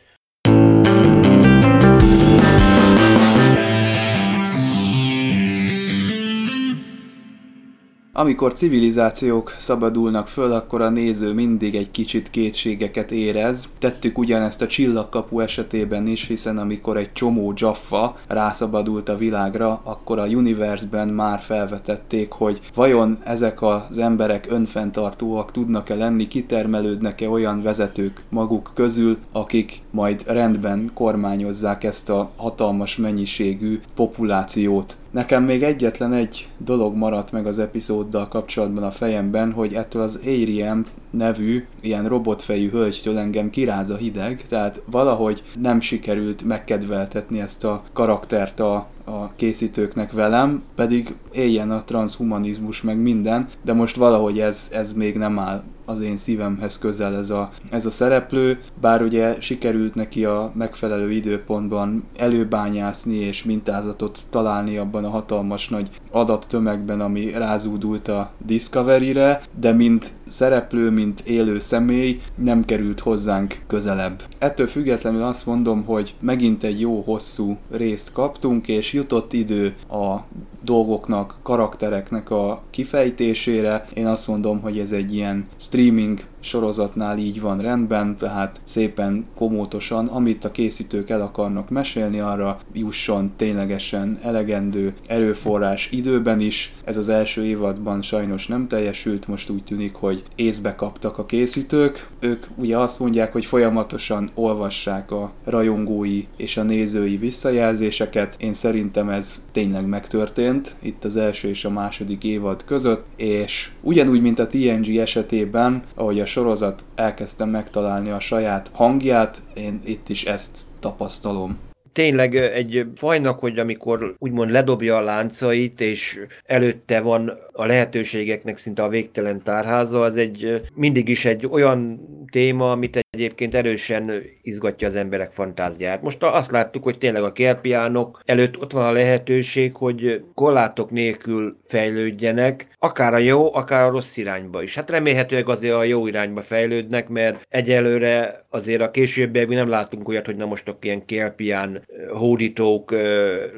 [8.12, 13.68] Amikor civilizációk szabadulnak föl, akkor a néző mindig egy kicsit kétségeket érez.
[13.78, 20.18] Tettük ugyanezt a csillagkapu esetében is, hiszen amikor egy csomó Jaffa rászabadult a világra, akkor
[20.18, 28.22] a Universe-ben már felvetették, hogy vajon ezek az emberek önfenntartóak tudnak-e lenni, kitermelődnek-e olyan vezetők
[28.28, 34.99] maguk közül, akik majd rendben kormányozzák ezt a hatalmas mennyiségű populációt.
[35.10, 40.20] Nekem még egyetlen egy dolog maradt meg az epizóddal kapcsolatban a fejemben, hogy ettől az
[40.24, 47.64] Ariam nevű, ilyen robotfejű hölgytől engem kiráz a hideg, tehát valahogy nem sikerült megkedveltetni ezt
[47.64, 54.40] a karaktert a, a készítőknek velem, pedig éljen a transhumanizmus meg minden, de most valahogy
[54.40, 59.02] ez, ez még nem áll az én szívemhez közel ez a, ez a szereplő, bár
[59.02, 67.00] ugye sikerült neki a megfelelő időpontban előbányászni és mintázatot találni abban a hatalmas nagy adattömegben,
[67.00, 74.22] ami rázúdult a Discovery-re, de mint szereplő, mint élő személy nem került hozzánk közelebb.
[74.38, 80.16] Ettől függetlenül azt mondom, hogy megint egy jó hosszú részt kaptunk, és jutott idő a
[80.62, 83.86] dolgoknak, karaktereknek a kifejtésére.
[83.94, 85.46] Én azt mondom, hogy ez egy ilyen
[85.80, 92.60] streaming sorozatnál így van rendben, tehát szépen komótosan, amit a készítők el akarnak mesélni, arra
[92.72, 96.74] jusson ténylegesen elegendő erőforrás időben is.
[96.84, 102.08] Ez az első évadban sajnos nem teljesült, most úgy tűnik, hogy észbe kaptak a készítők.
[102.20, 108.36] Ők ugye azt mondják, hogy folyamatosan olvassák a rajongói és a nézői visszajelzéseket.
[108.38, 114.20] Én szerintem ez tényleg megtörtént itt az első és a második évad között, és ugyanúgy,
[114.20, 120.24] mint a TNG esetében, ahogy a sorozat elkezdtem megtalálni a saját hangját, én itt is
[120.24, 121.58] ezt tapasztalom.
[121.92, 128.82] Tényleg egy fajnak, hogy amikor úgymond ledobja a láncait, és előtte van a lehetőségeknek szinte
[128.82, 132.00] a végtelen tárháza, az egy mindig is egy olyan
[132.30, 136.02] téma, amit egyébként erősen izgatja az emberek fantáziát.
[136.02, 141.56] Most azt láttuk, hogy tényleg a kerpiánok előtt ott van a lehetőség, hogy korlátok nélkül
[141.60, 144.74] fejlődjenek, akár a jó, akár a rossz irányba is.
[144.74, 150.26] Hát remélhetőleg azért a jó irányba fejlődnek, mert egyelőre azért a későbbiekben nem látunk olyat,
[150.26, 152.94] hogy na most ilyen kerpián hódítók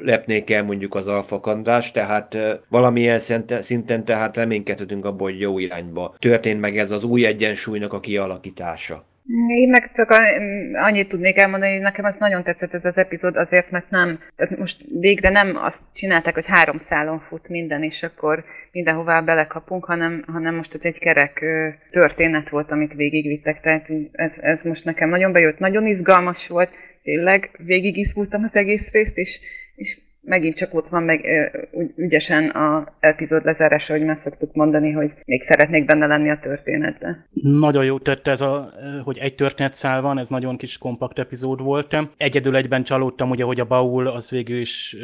[0.03, 2.37] lepnék el mondjuk az alfakandrás, tehát
[2.69, 3.19] valamilyen
[3.59, 9.11] szinten tehát reménykedhetünk abban, hogy jó irányba történt meg ez az új egyensúlynak a kialakítása.
[9.47, 10.09] Én meg csak
[10.73, 14.57] annyit tudnék elmondani, hogy nekem ez nagyon tetszett ez az epizód, azért, mert nem, tehát
[14.57, 20.23] most végre nem azt csinálták, hogy három szálon fut minden, és akkor mindenhová belekapunk, hanem,
[20.27, 21.45] hanem most ez egy kerek
[21.91, 26.69] történet volt, amit végigvittek, tehát ez, ez most nekem nagyon bejött, nagyon izgalmas volt,
[27.03, 29.39] tényleg végig izgultam az egész részt, és,
[29.75, 31.25] és megint csak ott van meg
[31.95, 37.25] ügyesen a epizód lezárása, hogy meg szoktuk mondani, hogy még szeretnék benne lenni a történetben.
[37.41, 38.69] Nagyon jó tette ez, a,
[39.03, 41.97] hogy egy történetszál van, ez nagyon kis kompakt epizód volt.
[42.17, 44.95] Egyedül egyben csalódtam, ugye, hogy a Baul az végül is,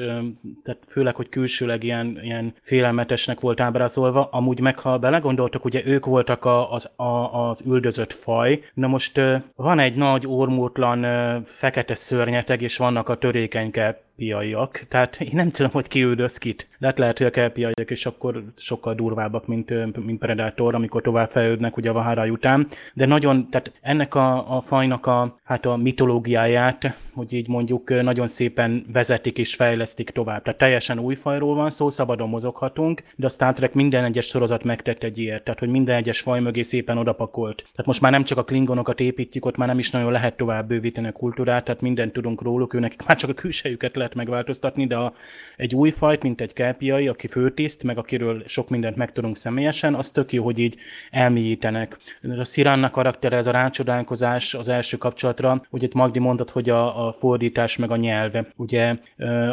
[0.63, 4.29] tehát főleg, hogy külsőleg ilyen, ilyen félelmetesnek volt ábrázolva.
[4.31, 8.59] Amúgy meg, ha belegondoltak, ugye ők voltak a, az, a, az üldözött faj.
[8.73, 9.21] Na most
[9.55, 11.05] van egy nagy ormótlan
[11.45, 14.85] fekete szörnyeteg, és vannak a törékenyke piaiak.
[14.89, 16.67] Tehát én nem tudom, hogy ki üldöz kit.
[16.77, 21.77] Lehet, lehet, hogy a kelpiaiak is akkor sokkal durvábbak, mint, mint Predator, amikor tovább fejlődnek
[21.77, 22.67] ugye a Vahárai után.
[22.93, 28.27] De nagyon, tehát ennek a, a fajnak a, hát a mitológiáját, hogy így mondjuk nagyon
[28.27, 30.43] szépen vezetik és fejlesztik tovább.
[30.43, 34.63] Tehát teljesen új fajról van szó, szabadon mozoghatunk, de a Star Trek minden egyes sorozat
[34.63, 37.57] megtett egy ilyet, tehát hogy minden egyes faj mögé szépen odapakolt.
[37.57, 40.67] Tehát most már nem csak a klingonokat építjük, ott már nem is nagyon lehet tovább
[40.67, 44.95] bővíteni a kultúrát, tehát mindent tudunk róluk, őnek már csak a külsejüket lehet megváltoztatni, de
[44.95, 45.13] a,
[45.57, 50.11] egy új fajt, mint egy kelpiai, aki főtiszt, meg akiről sok mindent megtudunk személyesen, az
[50.11, 50.75] tök jó, hogy így
[51.11, 51.97] elmélyítenek.
[52.39, 57.07] A Sziránnak karaktere, ez a rácsodálkozás az első kapcsolatra, hogy itt Magdi mondott, hogy a,
[57.07, 58.47] a fordítás meg a nyelve.
[58.55, 58.97] Ugye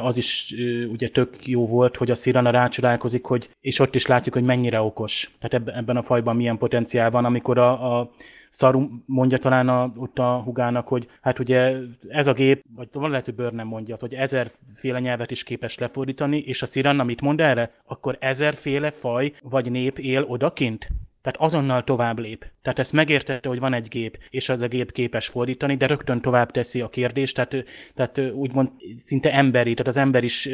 [0.02, 0.54] az is
[0.90, 4.80] ugye tök jó volt, hogy a Szirana rácsodálkozik, hogy, és ott is látjuk, hogy mennyire
[4.80, 5.30] okos.
[5.38, 8.10] Tehát ebben a fajban milyen potenciál van, amikor a, a
[8.50, 11.76] Szaru mondja talán a, ott a hugának, hogy hát ugye
[12.08, 16.38] ez a gép, vagy van lehet, hogy nem mondja, hogy ezerféle nyelvet is képes lefordítani,
[16.38, 17.70] és a Sziranna mit mond erre?
[17.86, 20.88] Akkor ezerféle faj vagy nép él odakint?
[21.26, 22.46] Tehát azonnal tovább lép.
[22.62, 26.20] Tehát ezt megértette, hogy van egy gép, és az a gép képes fordítani, de rögtön
[26.20, 27.64] tovább teszi a kérdést, tehát,
[27.94, 30.48] tehát úgymond szinte emberi, tehát az ember is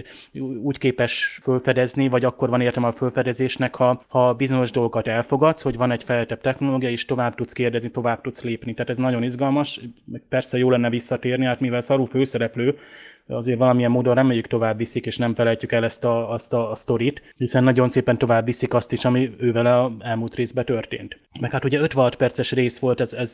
[0.62, 5.76] úgy képes fölfedezni, vagy akkor van értem a fölfedezésnek, ha, ha bizonyos dolgokat elfogadsz, hogy
[5.76, 8.74] van egy fejlettebb technológia, és tovább tudsz kérdezni, tovább tudsz lépni.
[8.74, 9.80] Tehát ez nagyon izgalmas,
[10.28, 12.78] persze jó lenne visszatérni, hát mivel szarú főszereplő,
[13.26, 16.74] azért valamilyen módon reméljük tovább viszik, és nem felejtjük el ezt a, azt a, a
[16.74, 21.18] sztorit, hiszen nagyon szépen tovább viszik azt is, ami ővel a elmúlt részben történt.
[21.40, 23.30] Meg hát ugye 56 perces rész volt, ez, ez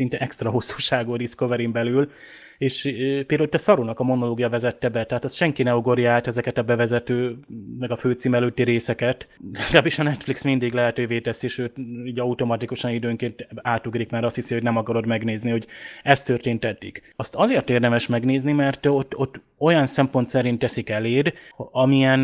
[0.00, 2.10] szinte extra hosszúságú discovery belül,
[2.60, 2.82] és
[3.26, 6.62] például te Szarunak a monológia vezette be, tehát az senki ne ugorja át ezeket a
[6.62, 7.38] bevezető,
[7.78, 9.28] meg a főcím előtti részeket.
[9.52, 11.72] Legalábbis a Netflix mindig lehetővé teszi, sőt,
[12.04, 15.66] így automatikusan időnként átugrik, mert azt hiszi, hogy nem akarod megnézni, hogy
[16.02, 17.02] ez történt eddig.
[17.16, 22.22] Azt azért érdemes megnézni, mert ott, ott olyan szempont szerint teszik eléd, amilyen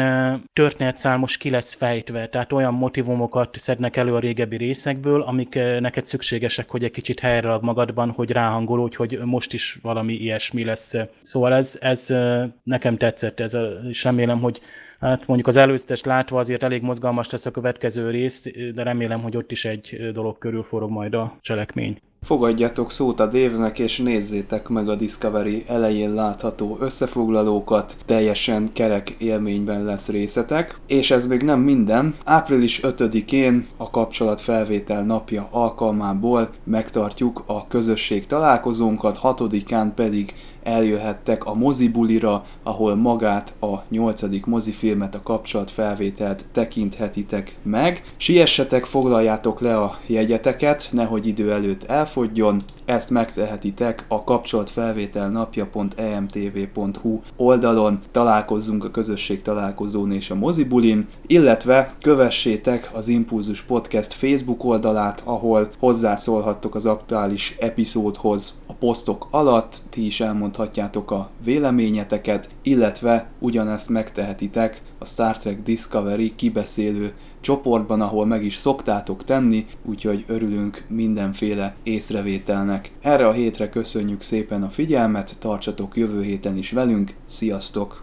[0.53, 6.05] történetszál most ki lesz fejtve, tehát olyan motivumokat szednek elő a régebbi részekből, amik neked
[6.05, 10.95] szükségesek, hogy egy kicsit helyre magadban, hogy ráhangolódj, hogy most is valami ilyesmi lesz.
[11.23, 12.15] Szóval ez, ez
[12.63, 14.61] nekem tetszett, ez a, és remélem, hogy
[15.01, 19.37] hát mondjuk az előztes látva azért elég mozgalmas lesz a következő rész, de remélem, hogy
[19.37, 22.01] ott is egy dolog körül forog majd a cselekmény.
[22.27, 29.85] Fogadjatok szót a Dévnek, és nézzétek meg a Discovery elején látható összefoglalókat, teljesen kerek élményben
[29.85, 30.79] lesz részetek.
[30.87, 39.19] És ez még nem minden, április 5-én a kapcsolatfelvétel napja alkalmából megtartjuk a közösség találkozónkat,
[39.23, 48.03] 6-án pedig eljöhettek a mozibulira, ahol magát a nyolcadik mozifilmet, a kapcsolatfelvételt tekinthetitek meg.
[48.17, 51.85] Siessetek, foglaljátok le a jegyeteket, nehogy idő előtt
[52.17, 61.95] elfogjon, ezt megtehetitek a kapcsolatfelvétel napja.emtv.hu oldalon, találkozzunk a közösség találkozón és a mozibulin, illetve
[62.01, 68.61] kövessétek az Impulzus Podcast Facebook oldalát, ahol hozzászólhattok az aktuális epizódhoz.
[68.67, 76.35] A posztok alatt, ti is elmondhatjátok a véleményeteket, illetve ugyanezt megtehetitek a Star Trek Discovery
[76.37, 77.13] kibeszélő
[77.47, 82.93] csoportban, ahol meg is szoktátok tenni, úgyhogy örülünk mindenféle észrevételnek.
[83.01, 88.03] Erre a hétre köszönjük szépen a figyelmet, tartsatok jövő héten is velünk, sziasztok!